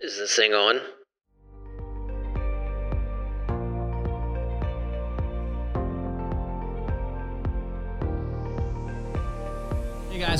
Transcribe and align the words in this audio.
Is 0.00 0.18
this 0.18 0.34
thing 0.34 0.52
on? 0.52 0.80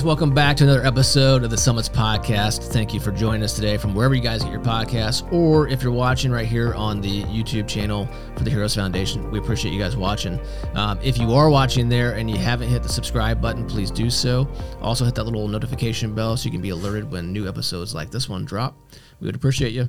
Guys, 0.00 0.06
welcome 0.06 0.32
back 0.32 0.56
to 0.56 0.64
another 0.64 0.82
episode 0.82 1.44
of 1.44 1.50
the 1.50 1.56
Summits 1.58 1.88
Podcast. 1.88 2.72
Thank 2.72 2.94
you 2.94 3.00
for 3.00 3.12
joining 3.12 3.42
us 3.42 3.54
today 3.54 3.76
from 3.76 3.94
wherever 3.94 4.14
you 4.14 4.22
guys 4.22 4.42
get 4.42 4.50
your 4.50 4.62
podcasts, 4.62 5.30
or 5.30 5.68
if 5.68 5.82
you're 5.82 5.92
watching 5.92 6.30
right 6.30 6.46
here 6.46 6.72
on 6.72 7.02
the 7.02 7.22
YouTube 7.24 7.68
channel 7.68 8.08
for 8.34 8.44
the 8.44 8.50
Heroes 8.50 8.74
Foundation. 8.74 9.30
We 9.30 9.38
appreciate 9.38 9.74
you 9.74 9.78
guys 9.78 9.98
watching. 9.98 10.40
Um, 10.74 10.98
if 11.02 11.18
you 11.18 11.34
are 11.34 11.50
watching 11.50 11.90
there 11.90 12.12
and 12.14 12.30
you 12.30 12.38
haven't 12.38 12.70
hit 12.70 12.82
the 12.82 12.88
subscribe 12.88 13.42
button, 13.42 13.66
please 13.66 13.90
do 13.90 14.08
so. 14.08 14.48
Also, 14.80 15.04
hit 15.04 15.14
that 15.16 15.24
little 15.24 15.46
notification 15.48 16.14
bell 16.14 16.34
so 16.34 16.46
you 16.46 16.50
can 16.50 16.62
be 16.62 16.70
alerted 16.70 17.10
when 17.10 17.30
new 17.30 17.46
episodes 17.46 17.94
like 17.94 18.10
this 18.10 18.26
one 18.26 18.46
drop. 18.46 18.74
We 19.20 19.26
would 19.26 19.36
appreciate 19.36 19.72
you. 19.72 19.88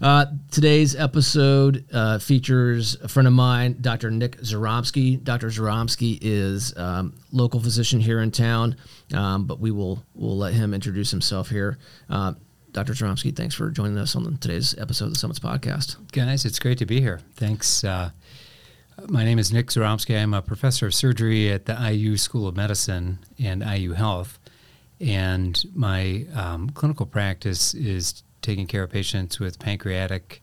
Uh, 0.00 0.26
today's 0.50 0.94
episode 0.94 1.86
uh, 1.92 2.18
features 2.18 2.96
a 3.02 3.08
friend 3.08 3.26
of 3.26 3.32
mine, 3.32 3.78
Dr. 3.80 4.10
Nick 4.10 4.36
Zyromski. 4.42 5.22
Dr. 5.22 5.48
Zyromski 5.48 6.18
is 6.20 6.76
um, 6.76 7.14
local 7.32 7.60
physician 7.60 8.00
here 8.00 8.20
in 8.20 8.30
town, 8.30 8.76
um, 9.14 9.46
but 9.46 9.58
we 9.58 9.70
will 9.70 10.02
we'll 10.14 10.36
let 10.36 10.52
him 10.52 10.74
introduce 10.74 11.10
himself 11.10 11.48
here. 11.48 11.78
Uh, 12.10 12.34
Dr. 12.72 12.92
Zyromski, 12.92 13.34
thanks 13.34 13.54
for 13.54 13.70
joining 13.70 13.96
us 13.96 14.14
on 14.14 14.36
today's 14.36 14.76
episode 14.76 15.06
of 15.06 15.12
the 15.12 15.18
Summits 15.18 15.38
Podcast. 15.38 15.96
Guys, 16.12 16.44
it's 16.44 16.58
great 16.58 16.76
to 16.78 16.86
be 16.86 17.00
here. 17.00 17.20
Thanks. 17.34 17.82
Uh, 17.82 18.10
my 19.08 19.24
name 19.24 19.38
is 19.38 19.50
Nick 19.50 19.68
Zyromski. 19.68 20.20
I'm 20.20 20.34
a 20.34 20.42
professor 20.42 20.86
of 20.86 20.94
surgery 20.94 21.50
at 21.50 21.64
the 21.64 21.74
IU 21.74 22.18
School 22.18 22.46
of 22.46 22.54
Medicine 22.54 23.20
and 23.38 23.62
IU 23.62 23.92
Health. 23.92 24.38
And 25.00 25.62
my 25.74 26.26
um, 26.34 26.70
clinical 26.70 27.06
practice 27.06 27.72
is 27.74 28.22
taking 28.46 28.66
care 28.68 28.84
of 28.84 28.90
patients 28.90 29.40
with 29.40 29.58
pancreatic, 29.58 30.40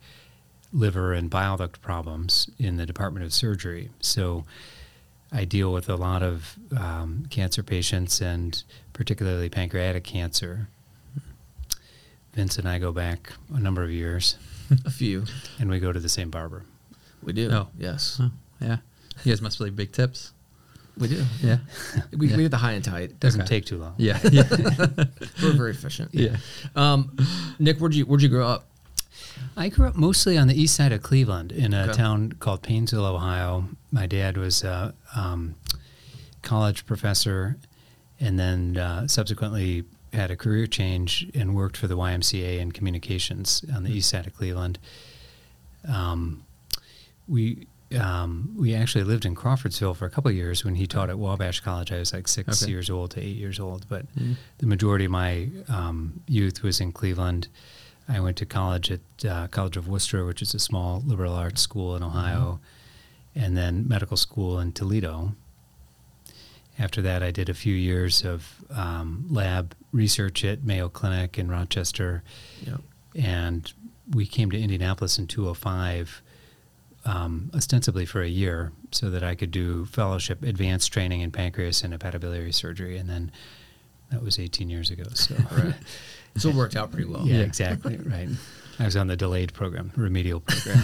liver, 0.73 1.13
and 1.13 1.29
bile 1.29 1.55
duct 1.55 1.81
problems 1.81 2.49
in 2.59 2.75
the 2.75 2.85
Department 2.85 3.25
of 3.25 3.33
Surgery. 3.33 3.89
So 4.01 4.43
I 5.31 5.45
deal 5.45 5.71
with 5.71 5.87
a 5.89 5.95
lot 5.95 6.21
of 6.21 6.57
um, 6.77 7.25
cancer 7.29 7.63
patients 7.63 8.19
and 8.21 8.61
particularly 8.91 9.47
pancreatic 9.49 10.03
cancer. 10.03 10.67
Vince 12.33 12.57
and 12.57 12.67
I 12.67 12.77
go 12.77 12.91
back 12.91 13.31
a 13.53 13.59
number 13.59 13.83
of 13.83 13.89
years, 13.91 14.35
A 14.85 14.89
few. 14.91 15.23
and 15.59 15.69
we 15.69 15.79
go 15.79 15.93
to 15.93 15.99
the 15.99 16.09
same 16.09 16.29
barber. 16.29 16.63
We 17.23 17.31
do. 17.31 17.49
Oh. 17.51 17.67
Yes. 17.77 18.17
Oh, 18.21 18.31
yeah. 18.59 18.77
You 19.23 19.31
guys 19.31 19.41
must 19.41 19.61
leave 19.61 19.75
big 19.77 19.93
tips. 19.93 20.33
We 20.97 21.07
do. 21.07 21.23
Yeah. 21.41 21.57
We, 22.17 22.27
Yeah. 22.27 22.37
we 22.37 22.43
get 22.43 22.51
the 22.51 22.57
high 22.57 22.73
and 22.73 22.83
tight. 22.83 23.19
Doesn't 23.19 23.41
Okay. 23.41 23.55
take 23.59 23.65
too 23.65 23.77
long. 23.79 23.95
Yeah. 23.97 24.19
Yeah. 24.31 24.43
We're 25.41 25.53
very 25.53 25.71
efficient. 25.71 26.11
yeah. 26.13 26.37
Um, 26.75 27.15
Nick, 27.59 27.79
where'd 27.79 27.95
you 27.95 28.05
where'd 28.05 28.21
you 28.21 28.29
grow 28.29 28.47
up? 28.47 28.67
I 29.57 29.69
grew 29.69 29.87
up 29.87 29.95
mostly 29.95 30.37
on 30.37 30.47
the 30.47 30.59
east 30.59 30.75
side 30.75 30.91
of 30.91 31.01
Cleveland 31.01 31.51
in 31.51 31.73
a 31.73 31.83
Okay. 31.85 31.93
town 31.93 32.33
called 32.33 32.61
Painesville, 32.61 33.05
Ohio. 33.05 33.69
My 33.91 34.05
dad 34.05 34.37
was 34.37 34.63
a 34.63 34.93
um, 35.15 35.55
college 36.43 36.85
professor 36.85 37.57
and 38.19 38.37
then 38.39 38.77
uh, 38.77 39.07
subsequently 39.07 39.83
had 40.13 40.29
a 40.29 40.35
career 40.35 40.67
change 40.67 41.27
and 41.33 41.55
worked 41.55 41.75
for 41.77 41.87
the 41.87 41.97
YMCA 41.97 42.59
in 42.59 42.71
communications 42.71 43.65
on 43.73 43.83
the 43.83 43.91
east 43.91 44.09
side 44.09 44.27
of 44.27 44.35
Cleveland. 44.35 44.77
Um, 45.87 46.43
we 47.27 47.67
um, 47.99 48.53
we 48.57 48.73
actually 48.73 49.03
lived 49.03 49.25
in 49.25 49.35
Crawfordsville 49.35 49.93
for 49.93 50.05
a 50.05 50.09
couple 50.09 50.29
of 50.29 50.35
years 50.35 50.63
when 50.65 50.75
he 50.75 50.87
taught 50.87 51.09
at 51.09 51.17
Wabash 51.19 51.59
College. 51.61 51.91
I 51.91 51.99
was 51.99 52.13
like 52.13 52.27
six 52.27 52.63
Okay. 52.63 52.71
years 52.71 52.89
old 52.89 53.11
to 53.11 53.19
eight 53.21 53.35
years 53.37 53.59
old, 53.59 53.85
but 53.89 54.05
Mm. 54.15 54.35
the 54.59 54.65
majority 54.67 55.05
of 55.05 55.11
my 55.11 55.49
um, 55.67 56.21
youth 56.27 56.63
was 56.63 56.79
in 56.81 56.91
Cleveland. 56.91 57.47
I 58.07 58.19
went 58.19 58.37
to 58.37 58.45
college 58.45 58.91
at 58.91 59.25
uh, 59.25 59.47
College 59.47 59.77
of 59.77 59.87
Wooster, 59.87 60.25
which 60.25 60.41
is 60.41 60.53
a 60.53 60.59
small 60.59 61.01
liberal 61.05 61.33
arts 61.33 61.61
school 61.61 61.95
in 61.95 62.03
Ohio, 62.03 62.59
and 63.35 63.55
then 63.55 63.87
medical 63.87 64.17
school 64.17 64.59
in 64.59 64.71
Toledo. 64.73 65.35
After 66.79 67.01
that, 67.03 67.21
I 67.21 67.31
did 67.31 67.49
a 67.49 67.53
few 67.53 67.75
years 67.75 68.23
of 68.25 68.63
um, 68.71 69.25
lab 69.29 69.75
research 69.91 70.43
at 70.43 70.63
Mayo 70.63 70.89
Clinic 70.89 71.37
in 71.37 71.49
Rochester, 71.49 72.23
Yep. 72.65 72.81
and 73.15 73.71
we 74.11 74.25
came 74.25 74.49
to 74.51 74.59
Indianapolis 74.59 75.17
in 75.19 75.27
205, 75.27 76.21
um, 77.05 77.51
ostensibly 77.53 78.05
for 78.05 78.21
a 78.21 78.27
year, 78.27 78.71
so 78.91 79.09
that 79.09 79.23
I 79.23 79.35
could 79.35 79.51
do 79.51 79.85
fellowship 79.85 80.43
advanced 80.43 80.91
training 80.93 81.21
in 81.21 81.31
pancreas 81.31 81.83
and 81.83 81.93
hepatobiliary 81.93 82.53
surgery, 82.53 82.97
and 82.97 83.09
then 83.09 83.31
that 84.11 84.21
was 84.23 84.39
18 84.39 84.69
years 84.69 84.89
ago. 84.89 85.03
So, 85.13 85.35
Right. 85.51 85.73
So 86.37 86.49
it 86.49 86.55
worked 86.55 86.75
out 86.75 86.91
pretty 86.91 87.07
well. 87.07 87.27
yeah, 87.27 87.39
exactly, 87.41 87.97
right. 87.97 88.29
I 88.79 88.85
was 88.85 88.95
on 88.95 89.07
the 89.07 89.15
delayed 89.15 89.53
program, 89.53 89.91
remedial 89.95 90.39
program. 90.39 90.83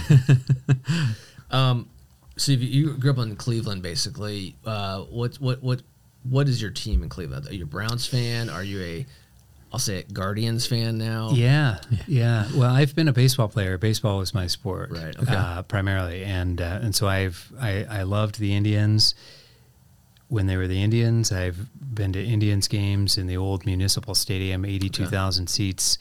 Um, 1.51 1.89
so 2.37 2.51
you 2.51 2.93
grew 2.97 3.09
up 3.11 3.17
in 3.17 3.35
Cleveland, 3.35 3.81
basically. 3.81 4.55
Uh, 4.63 5.01
what 5.05 5.37
what 5.37 5.63
what 5.63 5.81
what 6.23 6.47
is 6.47 6.61
your 6.61 6.69
team 6.71 7.01
in 7.01 7.09
Cleveland? 7.09 7.47
Are 7.47 7.53
you 7.55 7.63
a 7.63 7.67
Browns 7.67 8.05
fan? 8.05 8.49
Are 8.49 8.63
you 8.63 8.81
a 8.81 9.05
I'll 9.71 9.79
say 9.79 9.99
it, 9.99 10.13
Guardians 10.13 10.65
fan 10.65 10.97
now? 10.97 11.29
Yeah, 11.31 11.77
yeah. 12.07 12.47
Well, 12.55 12.73
I've 12.73 12.95
been 12.95 13.07
a 13.07 13.13
baseball 13.13 13.47
player. 13.47 13.77
Baseball 13.77 14.17
was 14.17 14.33
my 14.33 14.47
sport, 14.47 14.89
Right, 14.91 15.15
okay. 15.19 15.35
uh, 15.35 15.61
primarily, 15.63 16.23
and 16.23 16.59
uh, 16.59 16.79
and 16.81 16.95
so 16.95 17.07
I've 17.07 17.51
I, 17.59 17.85
I 17.89 18.03
loved 18.03 18.39
the 18.39 18.55
Indians 18.55 19.13
when 20.27 20.47
they 20.47 20.57
were 20.57 20.67
the 20.67 20.81
Indians. 20.81 21.31
I've 21.31 21.67
been 21.93 22.13
to 22.13 22.23
Indians 22.23 22.67
games 22.67 23.17
in 23.17 23.27
the 23.27 23.37
old 23.37 23.65
municipal 23.65 24.15
stadium, 24.15 24.65
eighty-two 24.65 25.05
thousand 25.05 25.47
seats, 25.47 25.99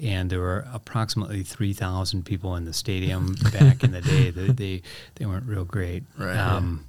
and 0.00 0.30
there 0.30 0.40
were 0.40 0.64
approximately 0.72 1.42
three 1.42 1.72
thousand 1.72 2.24
people 2.24 2.54
in 2.54 2.66
the 2.66 2.72
stadium 2.72 3.34
back 3.52 3.82
in 3.82 3.90
the 3.92 4.00
day. 4.00 4.30
They, 4.30 4.46
they 4.48 4.82
they 5.16 5.26
weren't 5.26 5.46
real 5.46 5.64
great, 5.64 6.04
Right. 6.16 6.36
Um, 6.36 6.86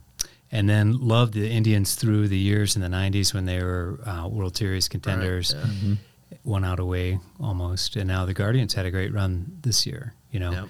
and 0.52 0.70
then 0.70 0.98
loved 1.00 1.34
the 1.34 1.50
Indians 1.50 1.96
through 1.96 2.28
the 2.30 2.38
years 2.38 2.76
in 2.76 2.82
the 2.82 2.88
'90s 2.88 3.34
when 3.34 3.46
they 3.46 3.62
were 3.62 4.00
uh, 4.06 4.28
World 4.28 4.56
Series 4.58 4.88
contenders 4.88 5.54
yeah. 5.58 5.96
one 6.44 6.64
out 6.64 6.80
away 6.80 7.20
almost, 7.40 7.96
and 7.96 8.08
now 8.08 8.26
the 8.26 8.34
Guardians 8.34 8.74
had 8.74 8.86
a 8.86 8.92
great 8.92 9.14
run 9.14 9.58
this 9.62 9.86
year. 9.86 10.14
You 10.32 10.40
know, 10.42 10.52
Yep. 10.52 10.68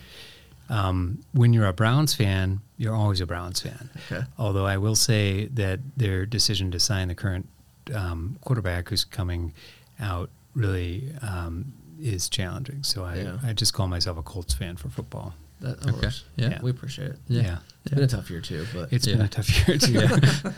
um, 0.70 1.20
when 1.34 1.54
you're 1.54 1.68
a 1.68 1.74
Browns 1.74 2.14
fan, 2.14 2.62
you're 2.78 2.96
always 2.96 3.22
a 3.22 3.26
Browns 3.26 3.60
fan. 3.62 3.90
Okay. 4.12 4.24
Although 4.38 4.66
I 4.66 4.78
will 4.78 4.96
say 4.96 5.48
that 5.48 5.80
their 5.98 6.26
decision 6.26 6.72
to 6.72 6.80
sign 6.80 7.08
the 7.08 7.16
current 7.16 7.48
um, 7.94 8.38
quarterback 8.42 8.90
who's 8.90 9.04
coming 9.04 9.54
out 10.00 10.30
really 10.54 11.12
um, 11.22 11.74
is 12.02 12.30
challenging. 12.30 12.84
So 12.84 13.04
I, 13.04 13.16
Yeah. 13.16 13.38
I 13.44 13.54
just 13.54 13.74
call 13.74 13.88
myself 13.88 14.18
a 14.18 14.22
Colts 14.24 14.54
fan 14.54 14.76
for 14.78 14.90
football. 14.90 15.34
That, 15.62 15.79
that 15.81 15.90
Okay. 15.90 16.06
works. 16.07 16.23
Yeah. 16.35 16.59
we 16.62 16.69
appreciate 16.72 17.12
it. 17.12 17.19
Yeah. 17.28 17.41
Yeah, 17.41 17.57
It's 17.85 17.94
been 17.95 18.03
a 18.03 18.07
tough 18.07 18.29
year 18.29 18.41
too, 18.41 18.66
but 18.73 18.94
it's 18.94 19.06
been 19.07 19.22
a 19.22 19.28
tough 19.28 19.68
year 19.68 19.78
too. 19.78 19.91
Yeah. 19.94 20.07
but 20.44 20.53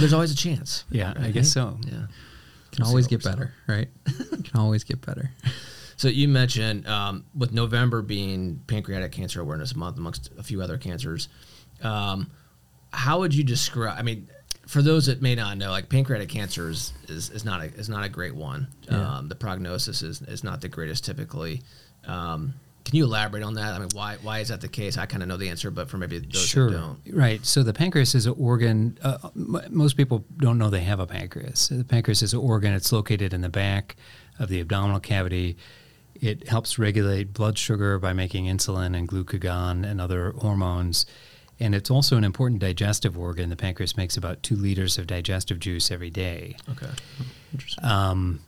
there's 0.00 0.12
always 0.12 0.32
a 0.32 0.36
chance. 0.36 0.84
Yeah, 0.90 1.14
I 1.18 1.30
guess 1.30 1.50
so. 1.50 1.78
Yeah. 1.86 1.92
Can 1.92 2.08
We'll 2.80 2.88
always 2.88 3.06
get 3.06 3.24
we 3.24 3.30
better, 3.30 3.54
right? 3.68 3.88
Can 4.30 4.56
always 4.60 4.82
get 4.84 5.04
better. 5.04 5.30
So 5.96 6.08
you 6.08 6.26
mentioned 6.28 6.86
um, 6.88 7.24
with 7.34 7.52
November 7.52 8.02
being 8.02 8.60
Pancreatic 8.66 9.12
Cancer 9.12 9.40
Awareness 9.40 9.76
Month, 9.76 9.96
amongst 9.96 10.30
a 10.36 10.42
few 10.42 10.60
other 10.60 10.76
cancers. 10.76 11.28
Um, 11.82 12.30
how 12.92 13.20
would 13.20 13.32
you 13.32 13.44
describe? 13.44 13.96
I 13.96 14.02
mean, 14.02 14.28
for 14.66 14.82
those 14.82 15.06
that 15.06 15.22
may 15.22 15.36
not 15.36 15.56
know, 15.56 15.70
like 15.70 15.88
pancreatic 15.88 16.28
cancer 16.28 16.68
is 16.68 16.92
is, 17.08 17.30
is 17.30 17.44
not 17.44 17.60
a 17.60 17.66
is 17.66 17.88
not 17.88 18.04
a 18.04 18.08
great 18.08 18.34
one. 18.34 18.66
Yeah. 18.90 19.18
Um, 19.18 19.28
the 19.28 19.36
prognosis 19.36 20.02
is 20.02 20.20
is 20.22 20.42
not 20.42 20.60
the 20.60 20.68
greatest 20.68 21.04
typically. 21.04 21.62
Um, 22.06 22.54
can 22.84 22.96
you 22.96 23.04
elaborate 23.04 23.42
on 23.42 23.54
that? 23.54 23.74
I 23.74 23.78
mean, 23.78 23.88
why 23.94 24.16
why 24.22 24.40
is 24.40 24.48
that 24.48 24.60
the 24.60 24.68
case? 24.68 24.98
I 24.98 25.06
kind 25.06 25.22
of 25.22 25.28
know 25.28 25.36
the 25.36 25.48
answer, 25.48 25.70
but 25.70 25.88
for 25.88 25.96
maybe 25.96 26.18
those 26.18 26.46
sure. 26.46 26.70
that 26.70 26.76
don't. 26.76 27.00
Right. 27.12 27.44
So 27.44 27.62
the 27.62 27.72
pancreas 27.72 28.14
is 28.14 28.26
an 28.26 28.34
organ. 28.38 28.98
Uh, 29.02 29.18
m- 29.34 29.62
most 29.70 29.96
people 29.96 30.24
don't 30.36 30.58
know 30.58 30.68
they 30.68 30.80
have 30.80 31.00
a 31.00 31.06
pancreas. 31.06 31.68
The 31.68 31.84
pancreas 31.84 32.22
is 32.22 32.34
an 32.34 32.40
organ. 32.40 32.74
It's 32.74 32.92
located 32.92 33.32
in 33.32 33.40
the 33.40 33.48
back 33.48 33.96
of 34.38 34.48
the 34.48 34.60
abdominal 34.60 35.00
cavity. 35.00 35.56
It 36.14 36.48
helps 36.48 36.78
regulate 36.78 37.32
blood 37.32 37.58
sugar 37.58 37.98
by 37.98 38.12
making 38.12 38.46
insulin 38.46 38.96
and 38.96 39.08
glucagon 39.08 39.84
and 39.84 40.00
other 40.00 40.32
hormones. 40.32 41.06
And 41.60 41.74
it's 41.74 41.90
also 41.90 42.16
an 42.16 42.24
important 42.24 42.60
digestive 42.60 43.18
organ. 43.18 43.48
The 43.48 43.56
pancreas 43.56 43.96
makes 43.96 44.16
about 44.16 44.42
two 44.42 44.56
liters 44.56 44.98
of 44.98 45.06
digestive 45.06 45.58
juice 45.58 45.90
every 45.90 46.10
day. 46.10 46.56
Okay. 46.70 46.90
Interesting. 47.52 47.84
Um, 47.84 48.40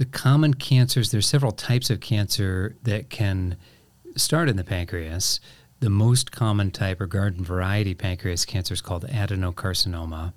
the 0.00 0.06
common 0.06 0.54
cancers, 0.54 1.10
there's 1.10 1.28
several 1.28 1.52
types 1.52 1.90
of 1.90 2.00
cancer 2.00 2.74
that 2.84 3.10
can 3.10 3.58
start 4.16 4.48
in 4.48 4.56
the 4.56 4.64
pancreas. 4.64 5.40
The 5.80 5.90
most 5.90 6.32
common 6.32 6.70
type 6.70 7.02
or 7.02 7.06
garden 7.06 7.44
variety 7.44 7.92
pancreas 7.92 8.46
cancer 8.46 8.72
is 8.72 8.80
called 8.80 9.04
adenocarcinoma. 9.06 10.32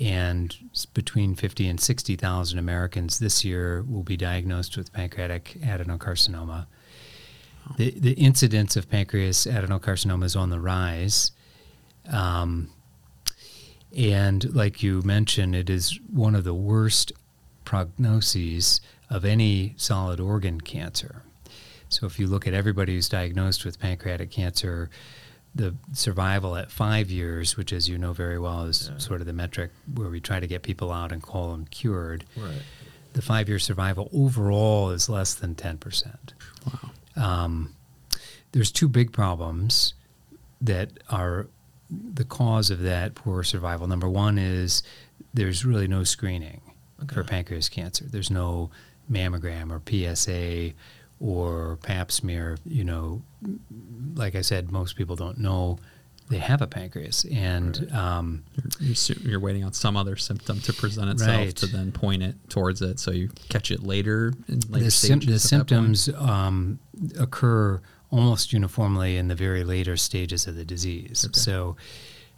And 0.00 0.56
between 0.94 1.34
50 1.34 1.66
and 1.66 1.80
60,000 1.80 2.60
Americans 2.60 3.18
this 3.18 3.44
year 3.44 3.82
will 3.82 4.04
be 4.04 4.16
diagnosed 4.16 4.76
with 4.76 4.92
pancreatic 4.92 5.56
adenocarcinoma. 5.62 6.68
The, 7.78 7.90
the 7.90 8.12
incidence 8.12 8.76
of 8.76 8.88
pancreas 8.88 9.46
adenocarcinoma 9.46 10.22
is 10.22 10.36
on 10.36 10.50
the 10.50 10.60
rise. 10.60 11.32
Um, 12.08 12.70
And 13.96 14.54
like 14.54 14.80
you 14.84 15.02
mentioned, 15.02 15.56
it 15.56 15.70
is 15.70 15.98
one 16.12 16.36
of 16.36 16.44
the 16.44 16.54
worst 16.54 17.12
prognoses 17.66 18.80
of 19.10 19.24
any 19.24 19.74
solid 19.76 20.18
organ 20.20 20.60
cancer. 20.60 21.22
So 21.88 22.06
if 22.06 22.18
you 22.18 22.26
look 22.26 22.46
at 22.46 22.54
everybody 22.54 22.94
who's 22.94 23.08
diagnosed 23.08 23.64
with 23.64 23.78
pancreatic 23.78 24.30
cancer, 24.30 24.90
the 25.54 25.74
survival 25.92 26.56
at 26.56 26.70
five 26.70 27.10
years, 27.10 27.56
which 27.56 27.72
as 27.72 27.88
you 27.88 27.98
know 27.98 28.12
very 28.12 28.38
well 28.38 28.64
is 28.64 28.88
Yeah. 28.90 28.98
sort 28.98 29.20
of 29.20 29.26
the 29.26 29.32
metric 29.32 29.70
where 29.94 30.08
we 30.10 30.20
try 30.20 30.40
to 30.40 30.46
get 30.46 30.62
people 30.62 30.90
out 30.92 31.12
and 31.12 31.22
call 31.22 31.52
them 31.52 31.66
cured, 31.66 32.24
Right. 32.36 32.62
the 33.12 33.22
five 33.22 33.48
year 33.48 33.58
survival 33.58 34.10
overall 34.12 34.90
is 34.90 35.08
less 35.08 35.34
than 35.34 35.54
10%. 35.54 36.34
Wow. 36.66 36.90
Um, 37.16 37.74
there's 38.52 38.70
two 38.72 38.88
big 38.88 39.12
problems 39.12 39.94
that 40.60 40.90
are 41.08 41.46
the 41.90 42.24
cause 42.24 42.68
of 42.70 42.80
that 42.80 43.14
poor 43.14 43.44
survival. 43.44 43.86
Number 43.86 44.08
one 44.08 44.38
is 44.38 44.82
there's 45.32 45.64
really 45.64 45.86
no 45.86 46.02
screening 46.02 46.60
for 47.12 47.24
pancreas 47.24 47.68
cancer. 47.68 48.04
There's 48.04 48.30
no 48.30 48.70
mammogram 49.10 49.70
or 49.70 49.80
PSA 49.86 50.72
or 51.20 51.76
pap 51.82 52.10
smear. 52.12 52.58
You 52.64 52.84
know, 52.84 53.22
like 54.14 54.34
I 54.34 54.40
said, 54.42 54.70
most 54.70 54.96
people 54.96 55.16
don't 55.16 55.38
know 55.38 55.78
they 56.28 56.38
have 56.38 56.60
a 56.60 56.66
pancreas. 56.66 57.24
And 57.30 57.78
Right. 57.88 57.94
um, 57.94 58.42
You're, 58.80 58.94
you're, 59.06 59.28
you're 59.30 59.40
waiting 59.40 59.62
on 59.62 59.72
some 59.72 59.96
other 59.96 60.16
symptom 60.16 60.60
to 60.62 60.72
present 60.72 61.08
itself 61.08 61.36
Right. 61.46 61.54
to 61.56 61.66
then 61.68 61.92
point 61.92 62.24
it 62.24 62.34
towards 62.50 62.82
it, 62.82 62.98
so 62.98 63.12
you 63.12 63.28
catch 63.48 63.70
it 63.70 63.84
later 63.84 64.32
later 64.68 64.84
the, 64.86 64.90
stages. 64.90 65.00
the 65.50 65.56
at 65.56 65.66
that 65.68 65.74
point. 65.76 65.96
symptoms 65.96 66.08
um, 66.16 66.80
occur 67.16 67.80
almost 68.10 68.52
uniformly 68.52 69.16
in 69.16 69.28
the 69.28 69.36
very 69.36 69.62
later 69.62 69.96
stages 69.96 70.48
of 70.48 70.56
the 70.56 70.64
disease. 70.64 71.24
Okay. 71.26 71.38
So, 71.38 71.76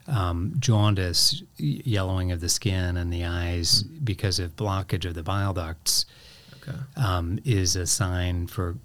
um, 0.08 0.54
jaundice, 0.58 1.42
yellowing 1.58 2.32
of 2.32 2.40
the 2.40 2.48
skin 2.48 2.96
and 2.96 3.12
the 3.12 3.24
eyes 3.24 3.82
Mm. 3.84 4.04
because 4.04 4.38
of 4.38 4.56
blockage 4.56 5.04
of 5.04 5.14
the 5.14 5.22
bile 5.22 5.52
ducts, 5.52 6.06
Okay. 6.62 6.78
um, 6.96 7.38
is 7.44 7.76
a 7.76 7.86
sign 7.86 8.46
for 8.46 8.76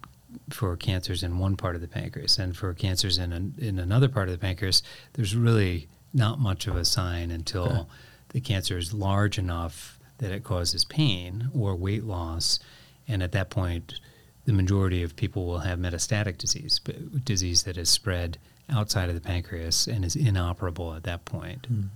for 0.49 0.75
cancers 0.75 1.21
in 1.23 1.37
one 1.37 1.55
part 1.55 1.75
of 1.75 1.81
the 1.81 1.87
pancreas, 1.87 2.37
and 2.39 2.57
for 2.57 2.73
cancers 2.73 3.17
in 3.19 3.31
an, 3.31 3.53
in 3.59 3.77
another 3.79 4.09
part 4.09 4.27
of 4.27 4.31
the 4.33 4.37
pancreas, 4.39 4.81
there's 5.13 5.35
really 5.35 5.87
not 6.13 6.39
much 6.39 6.67
of 6.67 6.75
a 6.75 6.83
sign 6.83 7.29
until 7.31 7.65
Okay. 7.65 7.83
the 8.29 8.41
cancer 8.41 8.77
is 8.77 8.93
large 8.93 9.37
enough 9.37 9.99
that 10.17 10.31
it 10.31 10.43
causes 10.43 10.85
pain 10.85 11.49
or 11.53 11.75
weight 11.75 12.03
loss, 12.03 12.59
and 13.07 13.21
at 13.23 13.31
that 13.31 13.49
point, 13.51 13.99
the 14.45 14.53
majority 14.53 15.03
of 15.03 15.15
people 15.15 15.45
will 15.45 15.59
have 15.59 15.77
metastatic 15.79 16.37
disease, 16.37 16.79
disease 17.23 17.63
has 17.63 17.89
spread 17.89 18.37
outside 18.69 19.09
of 19.09 19.15
the 19.15 19.21
pancreas 19.21 19.87
and 19.87 20.03
is 20.05 20.15
inoperable 20.15 20.93
at 20.93 21.03
that 21.03 21.25
point. 21.25 21.67
Mm. 21.71 21.89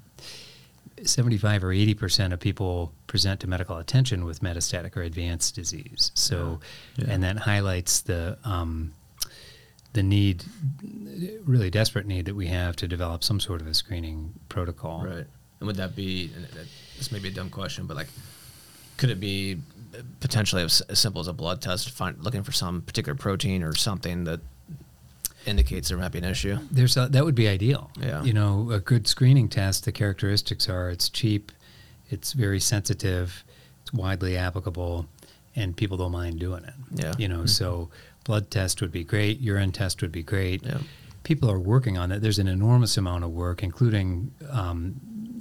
75 1.04 1.64
or 1.64 1.72
80 1.72 1.94
percent 1.94 2.34
of 2.34 2.40
people 2.40 2.92
present 3.06 3.40
to 3.42 3.48
medical 3.48 3.78
attention 3.78 4.26
with 4.26 4.42
metastatic 4.42 4.98
or 4.98 5.04
advanced 5.04 5.54
disease. 5.56 6.12
So, 6.16 6.60
Yeah. 6.98 7.06
and 7.10 7.24
that 7.24 7.38
highlights 7.38 8.02
the 8.02 8.38
um, 8.44 8.94
the 9.94 10.02
need, 10.04 10.44
really 11.46 11.70
desperate 11.70 12.06
need 12.06 12.26
that 12.26 12.36
we 12.36 12.48
have 12.48 12.76
to 12.78 12.88
develop 12.88 13.24
some 13.24 13.40
sort 13.40 13.62
of 13.62 13.68
a 13.68 13.74
screening 13.74 14.34
protocol. 14.50 15.04
Right. 15.04 15.26
And 15.60 15.68
would 15.68 15.76
that 15.78 15.96
be? 15.96 16.32
This 16.98 17.12
may 17.12 17.20
be 17.20 17.30
a 17.30 17.32
dumb 17.32 17.50
question, 17.50 17.86
but 17.88 17.96
like, 17.98 18.08
could 18.98 19.10
it 19.10 19.20
be 19.20 19.60
potentially 20.20 20.64
as, 20.64 20.82
as 20.82 21.00
simple 21.00 21.22
as 21.22 21.28
a 21.28 21.34
blood 21.34 21.62
test, 21.62 21.90
find 21.92 22.18
looking 22.24 22.44
for 22.44 22.52
some 22.52 22.82
particular 22.82 23.16
protein 23.16 23.64
or 23.64 23.74
something 23.74 24.26
that 24.26 24.40
indicates 25.48 25.90
there 25.90 25.98
might 25.98 26.12
be 26.12 26.20
an 26.20 26.26
issue? 26.26 26.58
There's 26.70 26.98
a, 26.98 27.08
that 27.08 27.24
would 27.24 27.36
be 27.36 27.48
ideal. 27.48 27.90
Yeah. 28.00 28.24
You 28.24 28.34
know, 28.34 28.72
a 28.72 28.80
good 28.80 29.08
screening 29.08 29.50
test. 29.50 29.86
The 29.86 29.92
characteristics 29.92 30.70
are 30.70 30.90
it's 30.90 31.10
cheap, 31.10 31.52
it's 32.10 32.34
very 32.34 32.60
sensitive, 32.60 33.44
it's 33.82 33.94
widely 33.94 34.38
applicable, 34.38 35.08
and 35.56 35.76
people 35.76 35.98
don't 35.98 36.12
mind 36.12 36.40
doing 36.40 36.64
it. 36.64 36.74
Yeah. 36.94 37.14
You 37.18 37.28
know, 37.28 37.46
so 37.46 37.90
blood 38.24 38.52
test 38.52 38.82
would 38.82 38.92
be 38.92 39.04
great. 39.04 39.40
Urine 39.40 39.72
test 39.72 40.02
would 40.02 40.12
be 40.12 40.24
great. 40.24 40.64
Yeah. 40.64 40.80
People 41.24 41.50
are 41.50 41.60
working 41.60 41.98
on 41.98 42.12
it. 42.12 42.22
There's 42.22 42.40
an 42.40 42.48
enormous 42.48 42.98
amount 42.98 43.24
of 43.24 43.32
work, 43.32 43.64
including 43.64 44.32
um, 44.50 44.96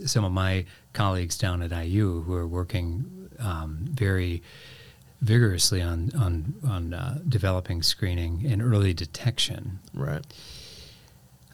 some 0.05 0.25
of 0.25 0.33
my 0.33 0.65
colleagues 0.93 1.37
down 1.39 1.63
at 1.63 1.71
IU 1.71 2.23
who 2.23 2.35
are 2.35 2.47
working 2.47 3.29
um, 3.39 3.79
very 3.83 4.43
vigorously 5.21 5.81
on 5.83 6.11
on 6.19 6.55
on 6.67 6.95
uh, 6.95 7.19
developing 7.29 7.83
screening 7.83 8.45
and 8.47 8.63
early 8.63 8.93
detection. 8.95 9.79
Right. 9.95 10.25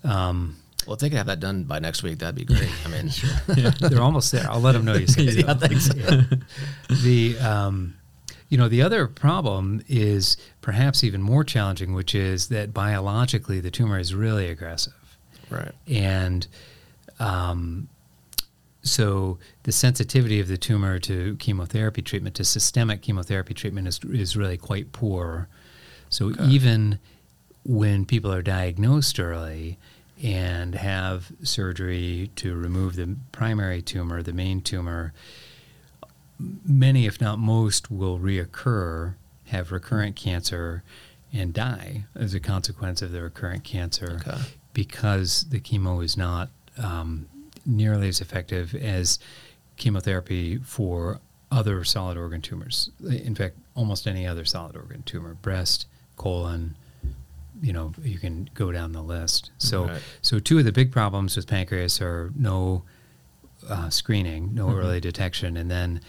Um, 0.05 0.56
Well, 0.87 0.94
if 0.94 1.00
they 1.00 1.09
could 1.11 1.19
have 1.19 1.26
that 1.26 1.38
done 1.41 1.64
by 1.64 1.79
next 1.79 2.03
week, 2.03 2.19
that'd 2.19 2.35
be 2.35 2.44
great. 2.44 2.70
I 2.85 2.88
mean, 2.88 3.11
they're 3.81 4.03
almost 4.03 4.32
there. 4.32 4.47
I'll 4.50 4.61
let 4.61 4.73
them 4.73 4.85
know 4.85 4.94
you 4.94 5.06
said 5.06 5.25
Yeah, 5.35 5.47
so. 5.47 5.55
thanks. 5.55 5.94
Yeah. 5.97 6.23
The 7.03 7.38
um, 7.38 7.94
you 8.49 8.59
know 8.59 8.69
the 8.69 8.82
other 8.82 9.06
problem 9.06 9.82
is 9.88 10.37
perhaps 10.61 11.05
even 11.05 11.23
more 11.23 11.44
challenging, 11.44 11.94
which 11.94 12.15
is 12.15 12.49
that 12.49 12.75
biologically 12.75 13.61
the 13.61 13.70
tumor 13.70 13.99
is 13.99 14.12
really 14.15 14.49
aggressive, 14.49 15.17
right. 15.49 15.73
and 15.87 16.47
um, 17.20 17.88
so 18.82 19.38
the 19.62 19.73
sensitivity 19.73 20.40
of 20.40 20.49
the 20.49 20.56
tumor 20.58 20.99
to 21.00 21.37
chemotherapy 21.37 22.02
treatment, 22.02 22.34
to 22.37 22.44
systemic 22.44 23.00
chemotherapy 23.02 23.55
treatment, 23.55 23.87
is 23.88 24.00
is 24.05 24.37
really 24.37 24.56
quite 24.56 24.93
poor. 24.93 25.49
So 26.11 26.31
Okay. 26.31 26.44
even 26.46 26.99
when 27.64 28.05
people 28.05 28.32
are 28.32 28.43
diagnosed 28.43 29.19
early 29.20 29.79
and 30.23 30.75
have 30.75 31.31
surgery 31.43 32.31
to 32.37 32.55
remove 32.55 32.96
the 32.96 33.17
primary 33.32 33.82
tumor, 33.82 34.23
the 34.23 34.32
main 34.32 34.61
tumor, 34.61 35.12
many, 36.67 37.06
if 37.06 37.20
not 37.20 37.38
most, 37.38 37.90
will 37.90 38.19
reoccur, 38.19 39.14
have 39.46 39.73
recurrent 39.73 40.17
cancer, 40.17 40.82
and 41.32 41.55
die 41.55 42.05
as 42.14 42.34
a 42.34 42.40
consequence 42.40 43.00
of 43.00 43.12
the 43.12 43.23
recurrent 43.23 43.64
cancer 43.64 44.19
Okay. 44.26 44.40
because 44.75 45.44
the 45.50 45.61
chemo 45.61 46.05
is 46.05 46.17
not 46.17 46.50
um, 46.79 47.26
nearly 47.67 48.09
as 48.09 48.20
effective 48.20 48.75
as 48.75 49.19
chemotherapy 49.76 50.59
for 50.59 51.20
other 51.50 51.85
solid 51.85 52.17
organ 52.17 52.41
tumors. 52.41 52.91
In 53.09 53.35
fact, 53.35 53.56
almost 53.75 54.06
any 54.06 54.26
other 54.26 54.44
solid 54.44 54.76
organ 54.76 55.03
tumor, 55.03 55.35
breast, 55.35 55.87
colon, 56.17 56.75
you 57.62 57.73
know, 57.73 57.93
you 58.03 58.19
can 58.19 58.49
go 58.55 58.73
down 58.73 58.93
the 58.93 59.03
list. 59.03 59.50
So, 59.59 59.87
Right. 59.87 60.03
so 60.23 60.38
two 60.38 60.59
of 60.59 60.64
the 60.64 60.73
big 60.73 60.91
problems 60.91 61.37
with 61.37 61.47
pancreas 61.47 62.00
are 62.00 62.32
no 62.37 62.82
uh, 63.69 63.88
screening, 63.91 64.53
no 64.55 64.67
Mhm. 64.67 64.75
early 64.79 65.01
detection, 65.01 65.56
and 65.56 65.70
then 65.70 66.01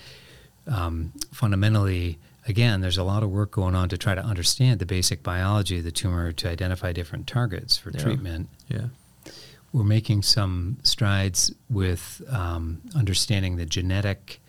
um, 0.66 1.12
fundamentally, 1.32 2.18
again, 2.48 2.80
there's 2.82 2.98
a 2.98 3.04
lot 3.04 3.22
of 3.22 3.30
work 3.30 3.52
going 3.52 3.76
on 3.76 3.90
to 3.90 3.98
try 3.98 4.16
to 4.16 4.24
understand 4.24 4.80
the 4.80 4.86
basic 4.86 5.22
biology 5.22 5.80
of 5.80 5.84
the 5.84 5.92
tumor 5.92 6.32
to 6.32 6.50
identify 6.50 6.94
different 6.94 7.28
targets 7.28 7.76
for 7.78 7.92
Yeah. 7.92 8.00
treatment. 8.02 8.48
Yeah. 8.70 8.88
We're 9.74 9.84
making 9.84 10.22
some 10.22 10.78
strides 10.84 11.52
with 11.70 12.22
um, 12.30 12.82
understanding 12.96 13.56
the 13.58 13.66
genetic 13.66 14.40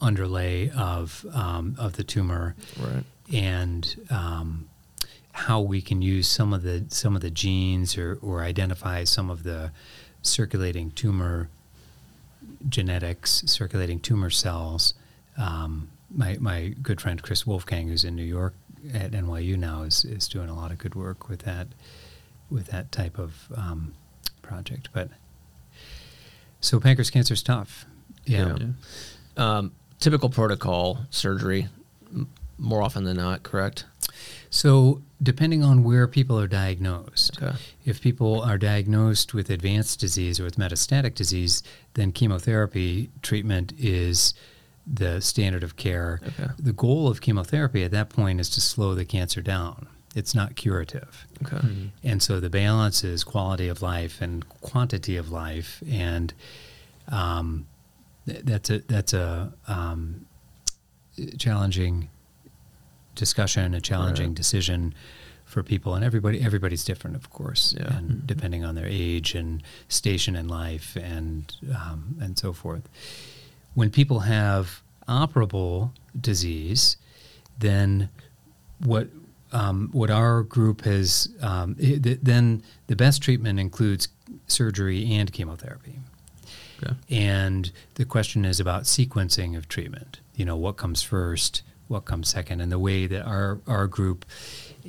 underlay 0.00 0.70
of 0.70 1.24
um, 1.32 1.74
of 1.78 1.94
the 1.94 2.04
tumor 2.04 2.54
Right. 2.78 3.04
and 3.32 3.96
um, 4.10 4.68
how 5.32 5.60
we 5.60 5.80
can 5.80 6.00
use 6.02 6.28
some 6.28 6.52
of 6.52 6.62
the 6.62 6.84
some 6.88 7.16
of 7.16 7.22
the 7.22 7.30
genes 7.30 7.98
or, 7.98 8.18
or 8.22 8.42
identify 8.42 9.04
some 9.04 9.30
of 9.30 9.42
the 9.42 9.72
circulating 10.22 10.90
tumor 10.92 11.48
genetics, 12.68 13.42
circulating 13.46 14.00
tumor 14.00 14.30
cells. 14.30 14.94
Um, 15.36 15.90
my 16.14 16.36
my 16.40 16.74
good 16.82 17.00
friend 17.00 17.20
Chris 17.22 17.46
Wolfgang, 17.46 17.88
who's 17.88 18.04
in 18.04 18.14
New 18.14 18.22
York 18.24 18.54
at 18.94 19.10
NYU 19.12 19.56
now, 19.56 19.82
is 19.82 20.04
is 20.04 20.28
doing 20.28 20.48
a 20.48 20.54
lot 20.54 20.70
of 20.70 20.78
good 20.78 20.94
work 20.94 21.28
with 21.28 21.40
that 21.42 21.68
with 22.50 22.66
that 22.68 22.92
type 22.92 23.18
of 23.18 23.48
um, 23.56 23.94
project. 24.42 24.88
But 24.92 25.10
so 26.60 26.80
pancreas 26.80 27.10
cancer 27.10 27.34
is 27.34 27.42
tough. 27.42 27.84
Yeah. 28.24 28.56
Yeah. 28.58 28.66
Um, 29.36 29.72
typical 30.00 30.30
protocol 30.30 31.00
surgery, 31.10 31.68
m- 32.12 32.28
more 32.58 32.82
often 32.82 33.04
than 33.04 33.16
not, 33.16 33.42
correct? 33.42 33.84
So 34.50 35.02
depending 35.22 35.62
on 35.62 35.82
where 35.84 36.06
people 36.08 36.38
are 36.40 36.46
diagnosed, 36.46 37.40
Okay. 37.42 37.56
if 37.84 38.00
people 38.00 38.40
are 38.40 38.56
diagnosed 38.58 39.34
with 39.34 39.50
advanced 39.50 40.00
disease 40.00 40.40
or 40.40 40.44
with 40.44 40.56
metastatic 40.56 41.14
disease, 41.14 41.62
then 41.94 42.12
chemotherapy 42.12 43.10
treatment 43.22 43.72
is 43.78 44.34
the 44.86 45.20
standard 45.20 45.62
of 45.62 45.76
care. 45.76 46.20
Okay. 46.26 46.50
The 46.58 46.72
goal 46.72 47.08
of 47.08 47.20
chemotherapy 47.20 47.82
at 47.84 47.90
that 47.90 48.08
point 48.08 48.40
is 48.40 48.48
to 48.50 48.60
slow 48.60 48.94
the 48.94 49.04
cancer 49.04 49.42
down. 49.42 49.88
It's 50.16 50.34
not 50.34 50.56
curative. 50.56 51.26
Okay. 51.44 51.58
Mhm. 51.58 51.90
And 52.02 52.22
so 52.22 52.40
the 52.40 52.50
balance 52.50 53.04
is 53.04 53.22
quality 53.22 53.68
of 53.68 53.82
life 53.82 54.20
and 54.20 54.48
quantity 54.62 55.16
of 55.16 55.30
life, 55.30 55.82
and 55.88 56.32
um, 57.08 57.66
th- 58.26 58.42
that's 58.44 58.70
a 58.70 58.78
that's 58.88 59.12
a 59.12 59.52
um, 59.68 60.26
challenging 61.38 62.08
discussion, 63.14 63.74
a 63.74 63.80
challenging 63.80 64.28
Right. 64.28 64.34
decision 64.36 64.94
for 65.44 65.62
people, 65.62 65.94
and 65.94 66.04
everybody 66.04 66.40
everybody's 66.40 66.84
different, 66.84 67.14
of 67.16 67.30
course, 67.30 67.74
Yeah. 67.78 67.96
and 67.96 68.26
depending 68.26 68.64
on 68.64 68.74
their 68.74 68.88
age 68.88 69.34
and 69.34 69.62
station 69.88 70.34
in 70.34 70.48
life 70.48 70.96
and 70.96 71.54
um, 71.74 72.16
and 72.20 72.38
so 72.38 72.52
forth. 72.52 72.88
When 73.74 73.90
people 73.90 74.20
have 74.20 74.82
operable 75.06 75.90
disease, 76.18 76.96
then 77.58 78.08
what 78.78 79.08
um, 79.52 79.88
what 79.92 80.10
our 80.10 80.42
group 80.42 80.82
has 80.82 81.28
um, 81.40 81.76
i- 81.78 81.98
th- 82.02 82.18
then 82.22 82.62
the 82.88 82.96
best 82.96 83.22
treatment 83.22 83.58
includes 83.60 84.08
surgery 84.48 85.10
and 85.12 85.32
chemotherapy. 85.32 85.98
Okay. 86.82 86.94
And 87.10 87.70
the 87.94 88.04
question 88.04 88.44
is 88.44 88.60
about 88.60 88.82
sequencing 88.84 89.56
of 89.56 89.66
treatment. 89.68 90.20
You 90.34 90.44
know, 90.44 90.56
what 90.56 90.76
comes 90.76 91.02
first, 91.02 91.62
what 91.88 92.04
comes 92.04 92.28
second, 92.28 92.60
and 92.60 92.70
the 92.70 92.78
way 92.78 93.06
that 93.06 93.22
our 93.24 93.58
our 93.66 93.86
group, 93.86 94.26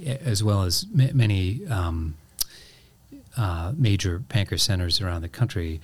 as 0.06 0.44
well 0.44 0.64
as 0.64 0.86
ma- 0.94 1.14
many 1.14 1.66
um, 1.68 2.16
uh, 3.38 3.72
major 3.78 4.24
pancreas 4.28 4.64
centers 4.64 5.00
around 5.00 5.22
the 5.22 5.30
country, 5.30 5.80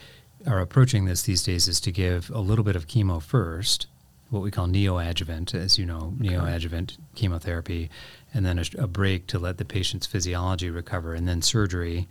are 0.46 0.60
approaching 0.60 1.06
this 1.06 1.22
these 1.22 1.44
days 1.44 1.68
is 1.70 1.80
to 1.82 1.92
give 1.92 2.30
a 2.32 2.40
little 2.40 2.66
bit 2.66 2.76
of 2.76 2.88
chemo 2.88 3.22
first, 3.22 3.88
what 4.34 4.42
we 4.42 4.50
call 4.52 4.68
neoadjuvant, 4.68 5.54
as 5.54 5.78
you 5.78 5.86
know, 5.86 6.14
neoadjuvant 6.18 6.98
chemotherapy, 7.16 7.90
and 8.34 8.44
then 8.46 8.58
a, 8.58 8.66
a 8.80 8.88
break 8.88 9.28
to 9.28 9.38
let 9.38 9.58
the 9.60 9.66
patient's 9.66 10.08
physiology 10.08 10.70
recover, 10.72 11.14
and 11.14 11.28
then 11.28 11.42
surgery, 11.42 12.08